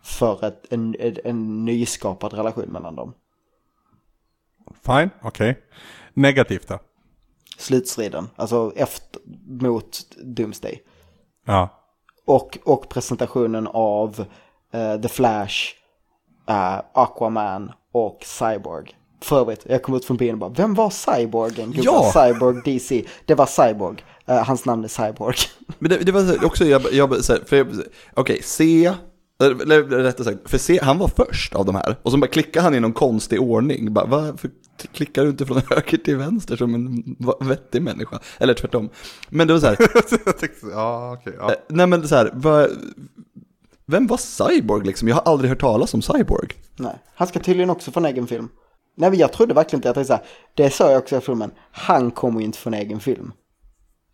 [0.03, 3.14] För ett, en, en, en nyskapad relation mellan dem.
[4.87, 5.51] Fine, okej.
[5.51, 5.55] Okay.
[6.14, 6.79] Negativt då?
[7.59, 10.83] slutstriden, alltså efter, mot Doomsday.
[11.47, 11.68] Ja.
[12.26, 14.20] Och, och presentationen av
[14.74, 15.74] uh, The Flash,
[16.51, 18.97] uh, Aquaman och Cyborg.
[19.21, 21.73] För övrigt, jag kom ut från bilen och bara, vem var Cyborgen?
[21.77, 22.12] Ja!
[22.12, 23.05] Cyborg DC.
[23.25, 24.05] Det var Cyborg.
[24.31, 25.37] Uh, hans namn är Cyborg.
[25.79, 27.85] Men det, det var också, jag, jag, okej,
[28.16, 28.91] okay, C,
[29.41, 31.97] eller rättare sagt, för C, han var först av de här.
[32.03, 33.93] Och så bara klickade han i någon konstig ordning.
[33.93, 34.51] Bara, varför
[34.93, 37.16] klickar du inte från höger till vänster som en
[37.49, 38.19] vettig människa?
[38.39, 38.91] Eller tvärtom.
[39.29, 39.77] Men det var så här.
[40.73, 41.12] ja.
[41.12, 41.51] Okay, ja.
[41.51, 42.71] Eh, nej men så här, vad,
[43.87, 45.09] vem var Cyborg liksom?
[45.09, 46.49] Jag har aldrig hört talas om Cyborg.
[46.77, 48.49] Nej, han ska tydligen också få en egen film.
[48.99, 50.22] Nej men jag trodde verkligen inte att det är så här,
[50.55, 53.32] det sa jag också i filmen, han kommer ju inte få en egen film.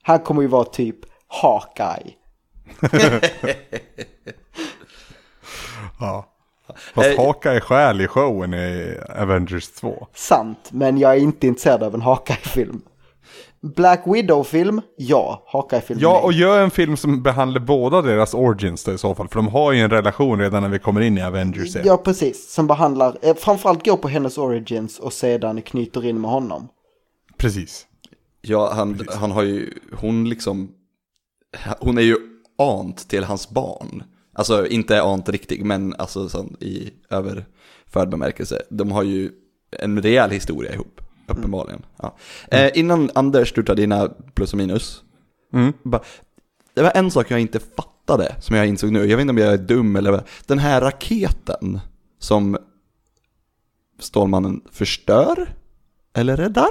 [0.02, 2.14] Han kommer ju vara typ Hawkeye.
[6.00, 6.30] Ja.
[6.94, 10.06] Fast eh, Haka är själ i showen i Avengers 2.
[10.14, 12.82] Sant, men jag är inte intresserad av en Hawkeye-film.
[13.64, 15.44] Black Widow-film, ja.
[15.46, 19.28] Hawkeye-film, Ja, och gör en film som behandlar båda deras origins då, i så fall.
[19.28, 21.76] För de har ju en relation redan när vi kommer in i Avengers.
[21.84, 22.52] Ja, precis.
[22.52, 26.68] Som behandlar, eh, framförallt går på hennes origins och sedan knyter in med honom.
[27.36, 27.86] Precis.
[28.40, 29.14] Ja, han, precis.
[29.14, 30.70] han har ju, hon liksom,
[31.80, 32.16] hon är ju
[32.58, 34.02] ant till hans barn.
[34.32, 38.62] Alltså inte ant riktig, men alltså sån, i överförd bemärkelse.
[38.70, 39.30] De har ju
[39.78, 41.82] en rejäl historia ihop, uppenbarligen.
[41.96, 42.16] Ja.
[42.50, 45.02] Eh, innan Anders, du tar dina plus och minus.
[45.52, 45.72] Mm.
[45.82, 46.02] Bara,
[46.74, 48.98] det var en sak jag inte fattade, som jag insåg nu.
[48.98, 50.22] Jag vet inte om jag är dum eller vad.
[50.46, 51.80] Den här raketen
[52.18, 52.58] som
[53.98, 55.48] Stålmannen förstör?
[56.14, 56.70] Eller räddar?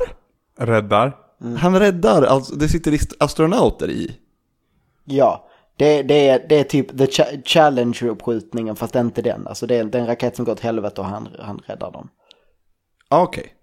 [0.60, 1.18] Räddar.
[1.41, 1.56] Mm.
[1.56, 4.18] Han räddar, alltså det sitter astronauter i.
[5.06, 7.06] Ja, det, det, är, det är typ the
[7.45, 9.47] challenge-uppskjutningen fast inte den.
[9.47, 11.91] Alltså det är, det är en raket som går åt helvete och han, han räddar
[11.91, 12.10] dem.
[13.10, 13.41] Okej.
[13.41, 13.54] Okay.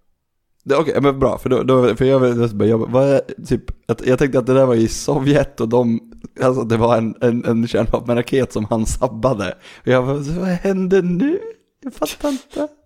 [0.65, 3.63] Okej, okay, men bra, för, då, då, för jag, jag, jag, vad, typ,
[4.05, 6.01] jag tänkte att det där var i Sovjet och de,
[6.43, 9.55] alltså det var en, en, en kärnvapenraket som han sabbade.
[9.81, 11.39] Och jag bara, vad hände nu?
[11.83, 12.69] Jag fattar inte.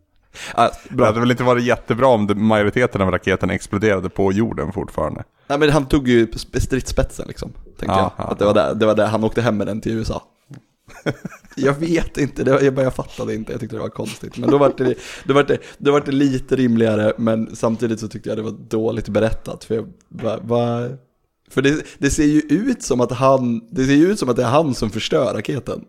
[0.54, 0.96] Ah, bra.
[0.96, 5.24] Det hade väl inte varit jättebra om majoriteten av raketen exploderade på jorden fortfarande.
[5.46, 8.26] Nej men han tog ju stridsspetsen liksom, tänkte ja, jag.
[8.26, 10.22] Ja, att det var, där, det var där han åkte hem med den till USA.
[11.56, 14.38] jag vet inte, det var, jag, bara, jag fattade inte, jag tyckte det var konstigt.
[14.38, 14.94] Men då var det,
[15.24, 18.54] då var det, då var det lite rimligare, men samtidigt så tyckte jag det var
[18.68, 19.64] dåligt berättat.
[19.64, 20.88] För, jag, bara, bara,
[21.50, 24.36] för det, det, ser ju ut som att han, det ser ju ut som att
[24.36, 25.84] det är han som förstör raketen.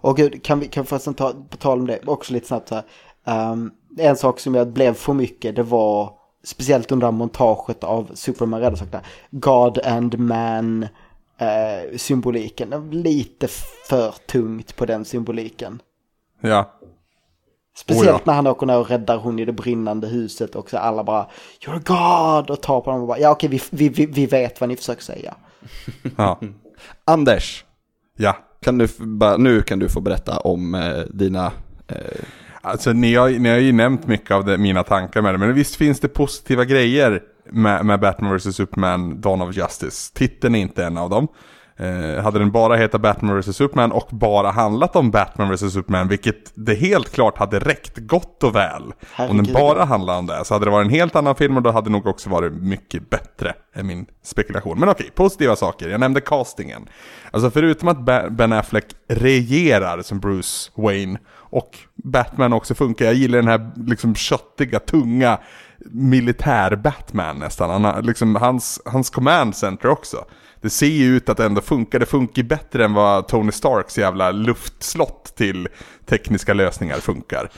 [0.00, 2.68] Och gud, kan vi, kan vi förresten ta, på tal om det, också lite snabbt
[2.68, 3.52] så här.
[3.52, 6.12] Um, en sak som jag blev för mycket, det var
[6.44, 9.00] speciellt under montaget av Superman räddarsakta.
[9.30, 10.86] God and Man
[11.42, 12.90] eh, symboliken.
[12.90, 13.48] Lite
[13.88, 15.82] för tungt på den symboliken.
[16.40, 16.78] Ja.
[17.76, 18.20] Speciellt oh ja.
[18.24, 21.26] när han åker ner och räddar hon i det brinnande huset och så alla bara
[21.60, 24.60] You're God och tar på dem och bara ja okej vi, vi, vi, vi vet
[24.60, 25.34] vad ni försöker säga.
[26.16, 26.40] Ja.
[27.04, 27.64] Anders.
[28.16, 28.36] Ja.
[28.60, 28.88] Kan du,
[29.38, 31.52] nu kan du få berätta om eh, dina
[31.88, 31.96] eh,
[32.64, 35.54] Alltså ni har, ni har ju nämnt mycket av det, mina tankar med det, men
[35.54, 40.12] visst finns det positiva grejer med, med Batman vs Superman Dawn of Justice.
[40.14, 41.28] Titeln är inte en av dem.
[41.76, 46.08] Eh, hade den bara hetat Batman vs Superman och bara handlat om Batman vs Superman,
[46.08, 48.82] vilket det helt klart hade räckt gott och väl.
[49.12, 49.38] Herregud.
[49.38, 51.62] Om den bara handlade om det, så hade det varit en helt annan film och
[51.62, 54.80] då hade det nog också varit mycket bättre, är min spekulation.
[54.80, 55.88] Men okej, positiva saker.
[55.88, 56.88] Jag nämnde castingen.
[57.30, 61.18] Alltså förutom att Ben Affleck regerar som Bruce Wayne
[61.52, 63.04] och Batman också funkar.
[63.04, 65.38] Jag gillar den här liksom köttiga, tunga
[65.90, 67.84] militär-Batman nästan.
[67.84, 70.24] Han liksom, hans, hans command center också.
[70.60, 71.98] Det ser ju ut att ändå funka.
[71.98, 75.68] Det funkar bättre än vad Tony Starks jävla luftslott till
[76.06, 77.50] tekniska lösningar funkar.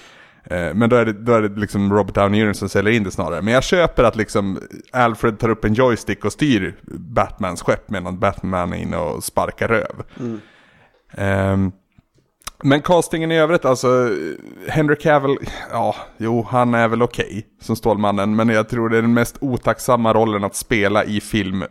[0.44, 2.52] Eh, men då är det, då är det liksom Robert Downey Jr.
[2.52, 3.42] som säljer in det snarare.
[3.42, 4.60] Men jag köper att liksom
[4.92, 9.68] Alfred tar upp en joystick och styr Batmans skepp medan Batman är inne och sparkar
[9.68, 10.02] röv.
[10.20, 10.40] Mm.
[11.52, 11.72] Um,
[12.62, 14.10] men castingen i övrigt, alltså
[14.68, 15.36] Henry Cavill,
[15.70, 18.36] ja, jo, han är väl okej okay, som Stålmannen.
[18.36, 21.64] Men jag tror det är den mest otacksamma rollen att spela i film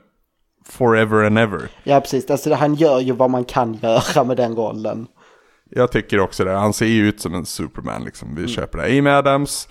[0.66, 1.62] forever and ever.
[1.84, 2.32] Ja, precis.
[2.32, 5.08] Alltså han gör ju vad man kan göra med den rollen.
[5.70, 6.52] Jag tycker också det.
[6.52, 8.36] Han ser ju ut som en Superman liksom.
[8.36, 8.48] Vi mm.
[8.48, 9.00] köper det.
[9.00, 9.68] Amy Adams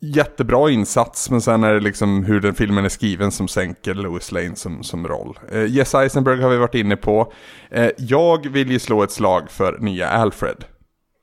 [0.00, 4.32] jättebra insats, men sen är det liksom hur den filmen är skriven som sänker Louis
[4.32, 5.38] Lane som, som roll.
[5.52, 7.32] Eh, Jess Eisenberg har vi varit inne på.
[7.70, 10.64] Eh, jag vill ju slå ett slag för nya Alfred.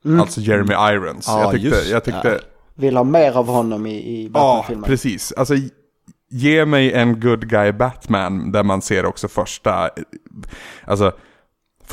[0.06, 0.20] Mm.
[0.20, 1.30] Alltså Jeremy Irons.
[1.30, 1.90] Ah, jag tyckte...
[1.90, 2.40] Jag tyckte ja.
[2.76, 4.84] Vill ha mer av honom i, i Batman-filmen.
[4.84, 5.32] Ja, precis.
[5.32, 5.54] Alltså,
[6.30, 9.90] ge mig en good guy Batman där man ser också första...
[10.86, 11.12] Alltså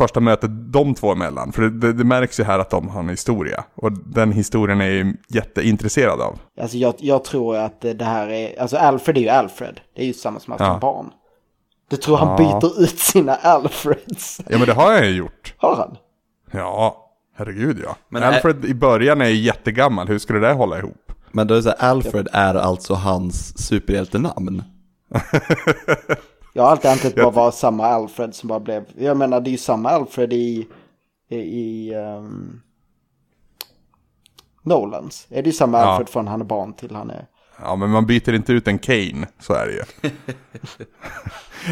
[0.05, 1.53] första mötet de två emellan.
[1.53, 3.65] För det, det, märks ju här att de har en historia.
[3.75, 6.39] Och den historien är jag jätteintresserad av.
[6.61, 9.81] Alltså jag, jag, tror att det här är, alltså Alfred är ju Alfred.
[9.97, 10.79] Det är ju samma som att ja.
[10.81, 11.11] barn.
[11.91, 12.37] Du tror han ja.
[12.37, 14.41] byter ut sina Alfreds?
[14.49, 15.55] Ja men det har jag ju gjort.
[15.57, 15.97] Har han?
[16.51, 17.97] Ja, herregud ja.
[18.09, 18.69] Men Alfred är...
[18.69, 21.13] i början är ju jättegammal, hur skulle det hålla ihop?
[21.33, 24.63] Men då är det så här, Alfred är alltså hans superhjältenamn?
[26.53, 29.53] Jag har alltid antat bara var samma Alfred som bara blev, jag menar det är
[29.53, 30.69] ju samma Alfred i,
[31.29, 32.61] i, i um,
[34.63, 35.27] Nolans.
[35.31, 37.27] Är det ju samma Alfred från han är barn till han är...
[37.63, 40.11] Ja men man byter inte ut en Kane, så är det ju.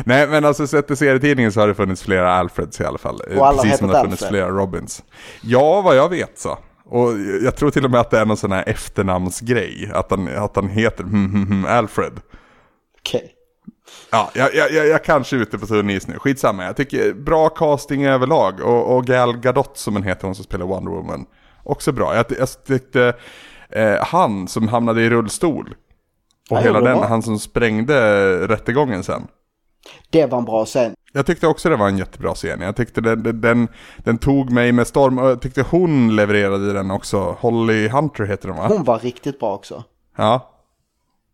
[0.04, 3.20] Nej men alltså sett till serietidningen så har det funnits flera Alfreds i alla fall.
[3.36, 4.40] Och alla Precis som det har funnits Alfred.
[4.40, 5.02] flera Robins.
[5.42, 6.58] Ja vad jag vet så.
[6.84, 7.12] Och
[7.42, 9.90] jag tror till och med att det är någon sån här efternamnsgrej.
[9.94, 12.12] Att han, att han heter hmm, hmm, hmm, Alfred.
[12.98, 13.20] Okej.
[13.24, 13.37] Okay.
[14.10, 16.18] Ja, jag, jag, jag, jag kanske är ute på tunn is nu.
[16.18, 16.64] Skitsamma.
[16.64, 18.60] Jag tycker bra casting överlag.
[18.60, 21.26] Och, och Gal Gadot som hon heter, hon som spelar Wonder Woman.
[21.62, 22.14] Också bra.
[22.16, 23.14] Jag, jag tyckte
[23.70, 25.74] eh, han som hamnade i rullstol.
[26.50, 29.26] Och ja, hela den, han som sprängde rättegången sen.
[30.10, 30.94] Det var en bra scen.
[31.12, 32.60] Jag tyckte också det var en jättebra scen.
[32.60, 35.18] Jag tyckte den, den, den tog mig med storm.
[35.18, 37.36] Och jag tyckte hon levererade den också.
[37.40, 38.66] Holly Hunter heter hon va?
[38.68, 39.84] Hon var riktigt bra också.
[40.16, 40.54] Ja.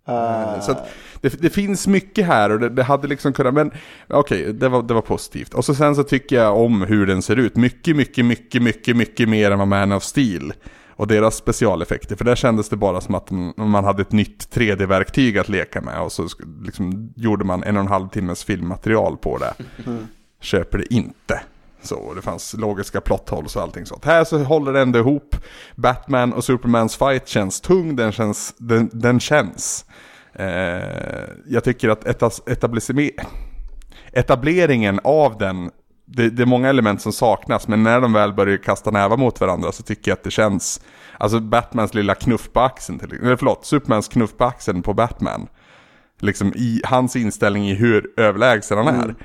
[0.08, 0.60] Uh...
[0.60, 0.76] Så
[1.20, 3.70] det, det, finns mycket här och det, det hade liksom kunnat, men
[4.08, 5.54] okej, okay, det, var, det var positivt.
[5.54, 7.56] Och så sen så tycker jag om hur den ser ut.
[7.56, 10.52] Mycket, mycket, mycket, mycket, mycket mer än vad Man of Steel.
[10.96, 15.38] Och deras specialeffekter, för där kändes det bara som att man hade ett nytt 3D-verktyg
[15.38, 16.00] att leka med.
[16.00, 16.28] Och så
[16.62, 19.54] liksom gjorde man en och en halv timmes filmmaterial på det.
[19.86, 20.06] Mm.
[20.40, 21.40] Köper det inte.
[21.84, 24.04] Så det fanns logiska plotthåls och allting sånt.
[24.04, 25.36] Här så håller det ändå ihop.
[25.76, 28.54] Batman och Supermans fight känns tung, den känns.
[28.58, 29.84] Den, den känns.
[30.32, 32.06] Eh, jag tycker att
[34.14, 35.70] etableringen av den,
[36.06, 39.40] det, det, är många element som saknas, men när de väl börjar kasta nävar mot
[39.40, 40.80] varandra så tycker jag att det känns,
[41.18, 45.46] alltså Batmans lilla knuff på axeln, till, eller förlåt, Supermans knuff på axeln på Batman.
[46.20, 49.04] Liksom i hans inställning i hur överlägsen han är.
[49.04, 49.16] Mm.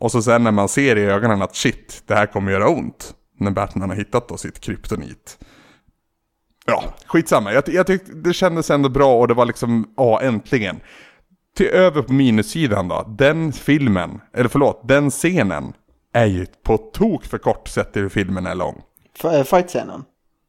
[0.00, 3.14] Och så sen när man ser i ögonen att shit, det här kommer göra ont.
[3.38, 5.38] När Batman har hittat då sitt kryptonit.
[6.66, 7.52] Ja, skitsamma.
[7.52, 10.80] Jag, jag tyckte det kändes ändå bra och det var liksom, ja äntligen.
[11.56, 13.14] Till över på minussidan då.
[13.18, 15.72] Den filmen, eller förlåt, den scenen
[16.12, 18.82] är ju på tok för kort sett till hur filmen är lång.
[19.24, 20.04] Eh, fight-scenen?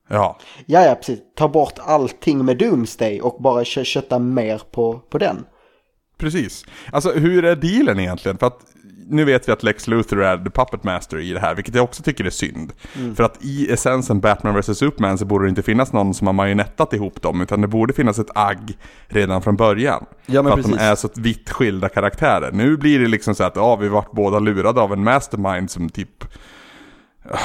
[0.09, 0.37] Ja.
[0.65, 1.19] Ja, ja, precis.
[1.35, 5.45] Ta bort allting med Doomsday och bara kötta mer på, på den.
[6.17, 6.65] Precis.
[6.91, 8.37] Alltså hur är dealen egentligen?
[8.37, 8.59] För att
[9.09, 11.83] nu vet vi att Lex Luthor är the puppet master i det här, vilket jag
[11.83, 12.73] också tycker är synd.
[12.95, 13.15] Mm.
[13.15, 16.33] För att i essensen Batman vs Superman så borde det inte finnas någon som har
[16.33, 18.77] marionettat ihop dem, utan det borde finnas ett agg
[19.07, 20.05] redan från början.
[20.25, 20.73] Ja, men för precis.
[20.73, 22.51] att de är så vitt skilda karaktärer.
[22.51, 25.89] Nu blir det liksom så att, ja, vi vart båda lurade av en mastermind som
[25.89, 26.23] typ...
[27.25, 27.39] Uh,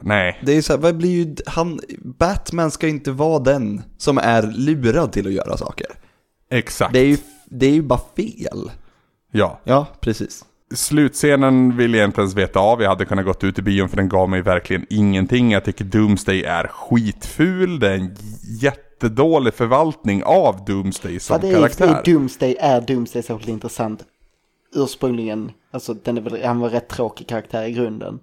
[0.00, 0.40] nej.
[0.42, 4.42] Det är så här, vad blir ju, han, Batman ska inte vara den som är
[4.42, 5.86] lurad till att göra saker.
[6.50, 6.92] Exakt.
[6.92, 7.16] Det är ju,
[7.46, 8.70] det är ju bara fel.
[9.32, 9.60] Ja.
[9.64, 10.44] Ja, precis.
[10.74, 12.82] Slutscenen vill jag inte ens veta av.
[12.82, 15.52] Jag hade kunnat gått ut i bion för den gav mig verkligen ingenting.
[15.52, 17.80] Jag tycker Doomsday är skitful.
[17.80, 18.16] Det är en
[18.60, 21.86] jättedålig förvaltning av Doomsday som ja, det är, karaktär.
[21.86, 24.04] Det är Doomsday är Doomsday särskilt intressant.
[24.74, 28.20] Ursprungligen, alltså den är väl, han var rätt tråkig karaktär i grunden.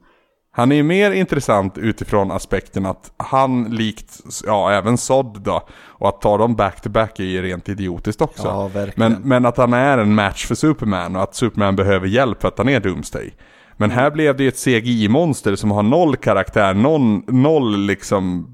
[0.56, 6.10] Han är ju mer intressant utifrån aspekten att han likt, ja även Sod då, och
[6.10, 8.48] att ta dem back-to-back är ju rent idiotiskt också.
[8.48, 9.12] Ja, verkligen.
[9.12, 12.48] Men, men att han är en match för Superman och att Superman behöver hjälp för
[12.48, 13.34] att han är Doomsday.
[13.78, 18.50] Men här blev det ju ett CGI-monster som har noll karaktär, noll, noll liksom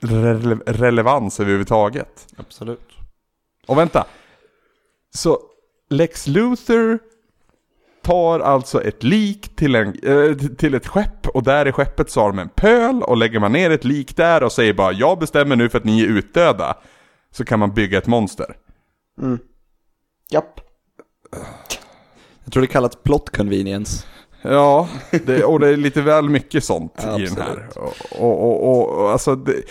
[0.00, 2.26] rele relevans överhuvudtaget.
[2.36, 2.90] Absolut.
[3.66, 4.04] Och vänta.
[5.14, 5.38] Så
[5.90, 6.98] Lex Luthor
[8.06, 12.20] tar alltså ett lik till, en, äh, till ett skepp och där i skeppet så
[12.20, 15.18] har de en pöl och lägger man ner ett lik där och säger bara jag
[15.18, 16.76] bestämmer nu för att ni är utdöda.
[17.30, 18.56] Så kan man bygga ett monster.
[19.22, 19.38] Mm.
[20.30, 20.60] Japp.
[22.44, 24.06] Jag tror det kallas plot convenience.
[24.42, 27.68] Ja, det, och det är lite väl mycket sånt ja, i den här.
[27.76, 29.62] Och, och, och, och alltså det,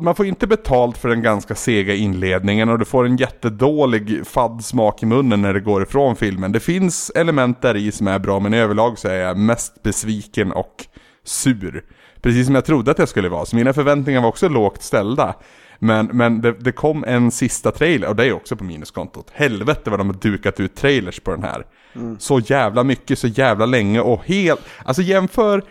[0.00, 4.64] man får inte betalt för den ganska sega inledningen och du får en jättedålig fadd
[4.64, 6.52] smak i munnen när det går ifrån filmen.
[6.52, 10.52] Det finns element där i som är bra men överlag så är jag mest besviken
[10.52, 10.86] och
[11.24, 11.84] sur.
[12.22, 15.34] Precis som jag trodde att jag skulle vara, så mina förväntningar var också lågt ställda.
[15.82, 19.26] Men, men det, det kom en sista trailer, och det är också på minuskontot.
[19.32, 21.66] Helvete vad de har dukat ut trailers på den här.
[21.94, 22.18] Mm.
[22.18, 24.60] Så jävla mycket, så jävla länge och helt...
[24.84, 25.62] Alltså jämför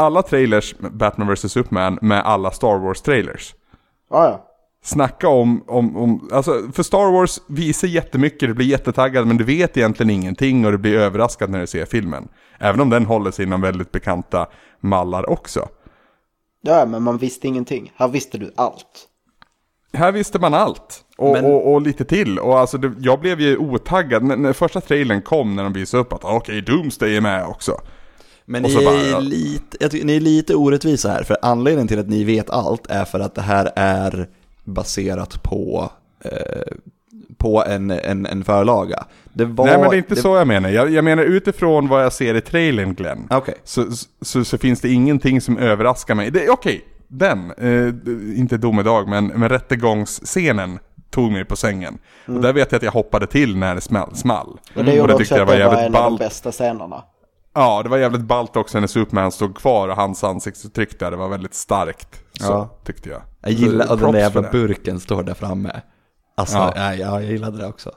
[0.00, 3.54] alla trailers Batman vs Superman med alla Star Wars-trailers.
[4.10, 4.46] Ah, ja.
[4.82, 9.44] Snacka om, om, om, alltså för Star Wars visar jättemycket, du blir jättetaggad men du
[9.44, 12.28] vet egentligen ingenting och du blir överraskad när du ser filmen.
[12.58, 14.46] Även om den håller sig inom väldigt bekanta
[14.80, 15.68] mallar också.
[16.62, 17.92] Ja, men man visste ingenting.
[17.96, 19.06] Här visste du allt.
[19.92, 21.04] Här visste man allt.
[21.18, 21.44] Och, men...
[21.44, 22.38] och, och lite till.
[22.38, 26.00] Och alltså det, jag blev ju otaggad när, när första trailern kom när de visade
[26.00, 27.80] upp att okej, okay, Doomsday är med också.
[28.50, 31.98] Men ni, bara, är lite, jag tycker, ni är lite orättvisa här, för anledningen till
[31.98, 34.28] att ni vet allt är för att det här är
[34.64, 35.90] baserat på,
[36.24, 36.76] eh,
[37.36, 39.04] på en, en, en förlaga.
[39.32, 40.20] Det var, Nej men det är inte det...
[40.20, 40.68] så jag menar.
[40.68, 43.28] Jag, jag, menar utifrån vad jag ser i trailern Glenn.
[43.30, 43.54] Okay.
[43.64, 43.86] Så,
[44.20, 46.28] så, så, finns det ingenting som överraskar mig.
[46.28, 50.78] Okej, okay, den, eh, inte domedag men, men rättegångsscenen
[51.10, 51.98] tog mig på sängen.
[52.26, 52.36] Mm.
[52.36, 54.16] Och där vet jag att jag hoppade till när det small.
[54.16, 54.58] small.
[54.76, 57.02] Och det gjorde och det också att det var en av de bästa scenerna.
[57.54, 61.16] Ja, det var jävligt ballt också när Superman stod kvar och hans ansiktsuttryck där, det
[61.16, 62.22] var väldigt starkt.
[62.32, 62.78] Så ja.
[62.84, 63.22] tyckte jag.
[63.40, 65.80] Jag gillar att den där jävla burken står där framme.
[66.34, 66.72] Alltså, ja.
[66.76, 67.90] Ja, ja, jag gillade det också.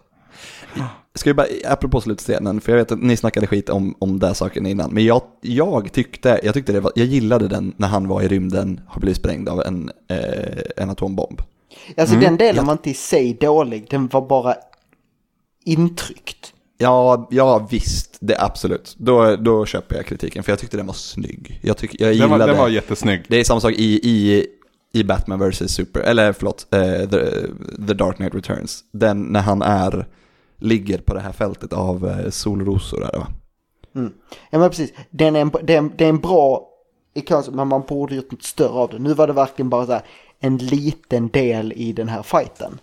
[1.16, 4.36] Ska vi bara, apropå slutscenen, för jag vet att ni snackade skit om, om den
[4.36, 8.08] saken innan, men jag, jag tyckte, jag tyckte det var, jag gillade den när han
[8.08, 11.42] var i rymden, har blivit sprängd av en, eh, en atombomb.
[11.98, 12.26] Alltså mm.
[12.26, 14.56] den delen var inte i sig dålig, den var bara
[15.66, 16.54] intryckt.
[16.78, 18.96] Ja, ja visst, det absolut.
[18.98, 21.60] Då, då köper jag kritiken, för jag tyckte den var snygg.
[21.64, 22.32] Jag, tyck, jag gillade...
[22.32, 23.26] Den var, den var jättesnygg.
[23.28, 24.48] Det är samma sak i, i,
[24.94, 25.72] i Batman vs.
[25.72, 27.48] Super, eller förlåt, uh, the,
[27.88, 28.84] the Dark Knight Returns.
[28.92, 30.08] Den när han är,
[30.60, 33.28] ligger på det här fältet av uh, solrosor där va?
[33.96, 34.14] Mm.
[34.50, 36.70] Ja men precis, den är en, det, är, det är en bra
[37.14, 39.00] ikon, men man borde gjort något större av det.
[39.00, 40.02] Nu var det verkligen bara så här,
[40.40, 42.80] en liten del i den här fighten.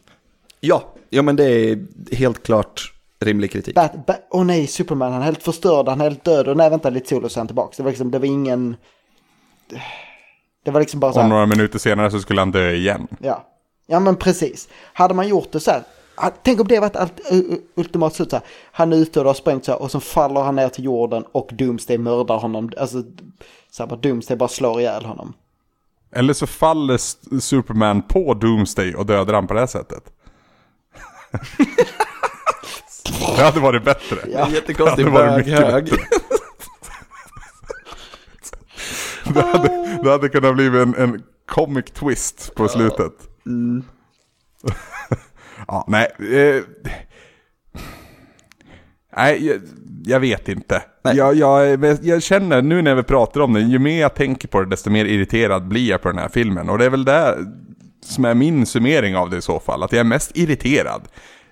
[0.61, 3.77] Ja, ja men det är helt klart rimlig kritik.
[3.79, 6.91] Åh oh nej, Superman, han är helt förstörd, han är helt död och nej vänta
[6.91, 7.75] lite så är han tillbaka.
[7.77, 8.77] Det var liksom, det var ingen...
[10.65, 11.27] Det var liksom bara så här...
[11.27, 13.09] Och några minuter senare så skulle han dö igen.
[13.19, 13.47] Ja,
[13.87, 14.69] ja men precis.
[14.93, 15.83] Hade man gjort det så här,
[16.43, 17.21] tänk om det varit allt
[17.75, 18.45] ultimat slut så här.
[18.73, 21.25] Han är ute och har sprängt så här och så faller han ner till jorden
[21.33, 22.73] och Doomsday mördar honom.
[22.79, 23.03] Alltså,
[23.71, 25.33] så här, bara Doomsday bara slår ihjäl honom.
[26.13, 26.97] Eller så faller
[27.41, 30.13] Superman på Doomsday och dödar han på det här sättet.
[33.37, 34.17] Det hade varit bättre.
[34.33, 34.49] Ja.
[34.51, 35.91] Jättekonstig böghög.
[39.35, 43.13] Det hade, det hade kunnat bli en, en comic twist på slutet.
[43.47, 43.85] Mm.
[45.67, 46.09] ja, nej.
[46.19, 46.63] Eh,
[49.17, 49.61] nej, jag,
[50.05, 50.83] jag, vet inte.
[51.03, 54.61] Jag, jag, jag, känner nu när vi pratar om det, ju mer jag tänker på
[54.61, 56.69] det desto mer irriterad blir jag på den här filmen.
[56.69, 57.37] Och det är väl det
[58.05, 59.83] som är min summering av det i så fall.
[59.83, 61.03] Att jag är mest irriterad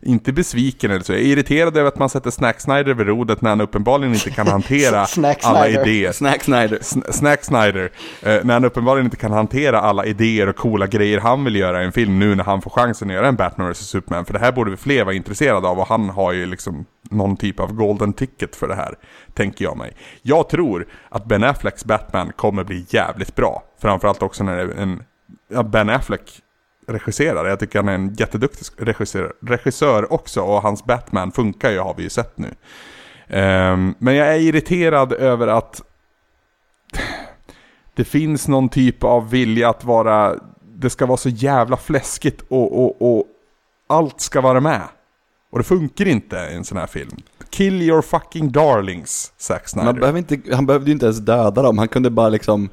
[0.03, 1.13] inte besviken eller så.
[1.13, 4.31] Jag är irriterad över att man sätter Snack Snyder vid rodret när han uppenbarligen inte
[4.31, 5.07] kan hantera
[5.43, 6.13] alla idéer.
[6.13, 6.79] Snack Snyder.
[7.13, 7.91] Snack Snyder.
[8.23, 11.83] Eh, när han uppenbarligen inte kan hantera alla idéer och coola grejer han vill göra
[11.83, 14.25] i en film nu när han får chansen att göra en Batman vs Superman.
[14.25, 17.37] För det här borde vi fler vara intresserade av och han har ju liksom någon
[17.37, 18.95] typ av golden ticket för det här.
[19.35, 19.97] Tänker jag mig.
[20.23, 23.63] Jag tror att Ben Afflecks Batman kommer bli jävligt bra.
[23.83, 25.03] Framförallt också när en,
[25.49, 26.43] ja, Ben Affleck
[26.89, 27.49] regisserare.
[27.49, 31.95] Jag tycker han är en jätteduktig regissör, regissör också och hans Batman funkar ju har
[31.95, 32.49] vi ju sett nu.
[33.29, 35.83] Um, men jag är irriterad över att
[37.95, 40.35] det finns någon typ av vilja att vara,
[40.77, 43.25] det ska vara så jävla fläskigt och, och, och
[43.87, 44.83] allt ska vara med.
[45.51, 47.17] Och det funkar inte i en sån här film.
[47.51, 49.87] Kill your fucking darlings, Zack Snyder.
[49.87, 52.69] Han, behöver inte, han behövde ju inte ens döda dem, han kunde bara liksom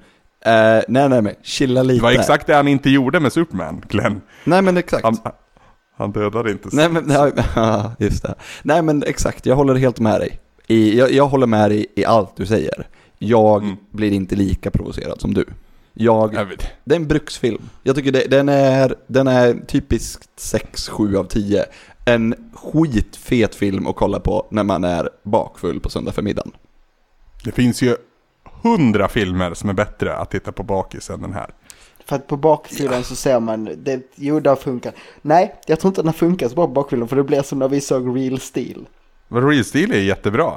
[0.48, 1.98] Uh, nej, nej, nej, chilla lite.
[1.98, 4.22] Det var exakt det han inte gjorde med Superman, Glenn.
[4.44, 5.04] Nej, men exakt.
[5.04, 5.18] Han,
[5.98, 7.12] han dödade inte Nej, men,
[7.56, 8.36] ja, just det.
[8.64, 10.40] Nej, men exakt, jag håller helt med dig.
[10.68, 12.88] I, jag, jag håller med dig i allt du säger.
[13.20, 13.76] Jag mm.
[13.92, 15.46] blir inte lika provocerad som du.
[15.94, 16.48] Jag, jag
[16.84, 17.70] det är en bruksfilm.
[17.84, 20.30] Jag tycker det, den, är, den är typiskt
[20.90, 21.66] 6-7 av 10.
[22.06, 26.52] En skitfet film att kolla på när man är bakfull på söndag förmiddagen.
[27.44, 27.96] Det finns ju
[28.66, 31.50] hundra filmer som är bättre att titta på bakis än den här.
[32.06, 33.04] För att på baksidan ja.
[33.04, 34.94] så ser man, det, jo det funkar.
[35.22, 37.68] Nej, jag tror inte den funkar så bra på baksidan för det blir som när
[37.68, 38.86] vi såg Real Steel.
[39.28, 40.52] Men Real Steel är jättebra.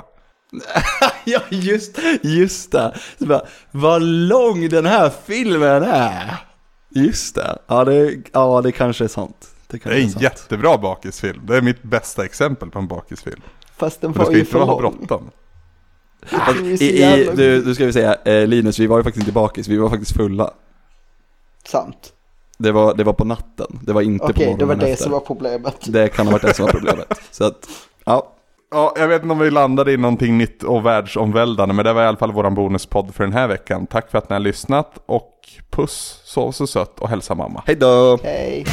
[1.24, 2.94] ja, just, just det.
[3.18, 6.34] Så bara, vad lång den här filmen är.
[6.88, 7.58] Just det.
[7.66, 9.48] Ja, det, ja, det kanske är sant.
[9.66, 10.22] Det, det är en sant.
[10.22, 11.46] jättebra bakisfilm.
[11.46, 13.42] Det är mitt bästa exempel på en bakisfilm.
[13.76, 14.68] Fast den var ju för lång.
[14.68, 15.30] ha bråttom.
[16.80, 19.68] I, i, du, du ska vi säga, eh, Linus, vi var ju faktiskt inte bakis,
[19.68, 20.50] vi var faktiskt fulla.
[21.68, 22.12] Sant.
[22.58, 24.92] Det var, det var på natten, det var inte Okej, på morgonen det var det
[24.92, 25.02] efter.
[25.02, 25.76] som var problemet.
[25.86, 27.06] Det kan ha varit det som var problemet.
[27.30, 27.68] Så att,
[28.04, 28.34] ja.
[28.70, 32.02] Ja, jag vet inte om vi landade i någonting nytt och världsomvälvande, men det var
[32.02, 33.86] i alla fall våran bonuspodd för den här veckan.
[33.86, 35.34] Tack för att ni har lyssnat och
[35.70, 37.62] puss, sov så sött och hälsa mamma.
[37.66, 38.18] Hej då!
[38.22, 38.66] Hej!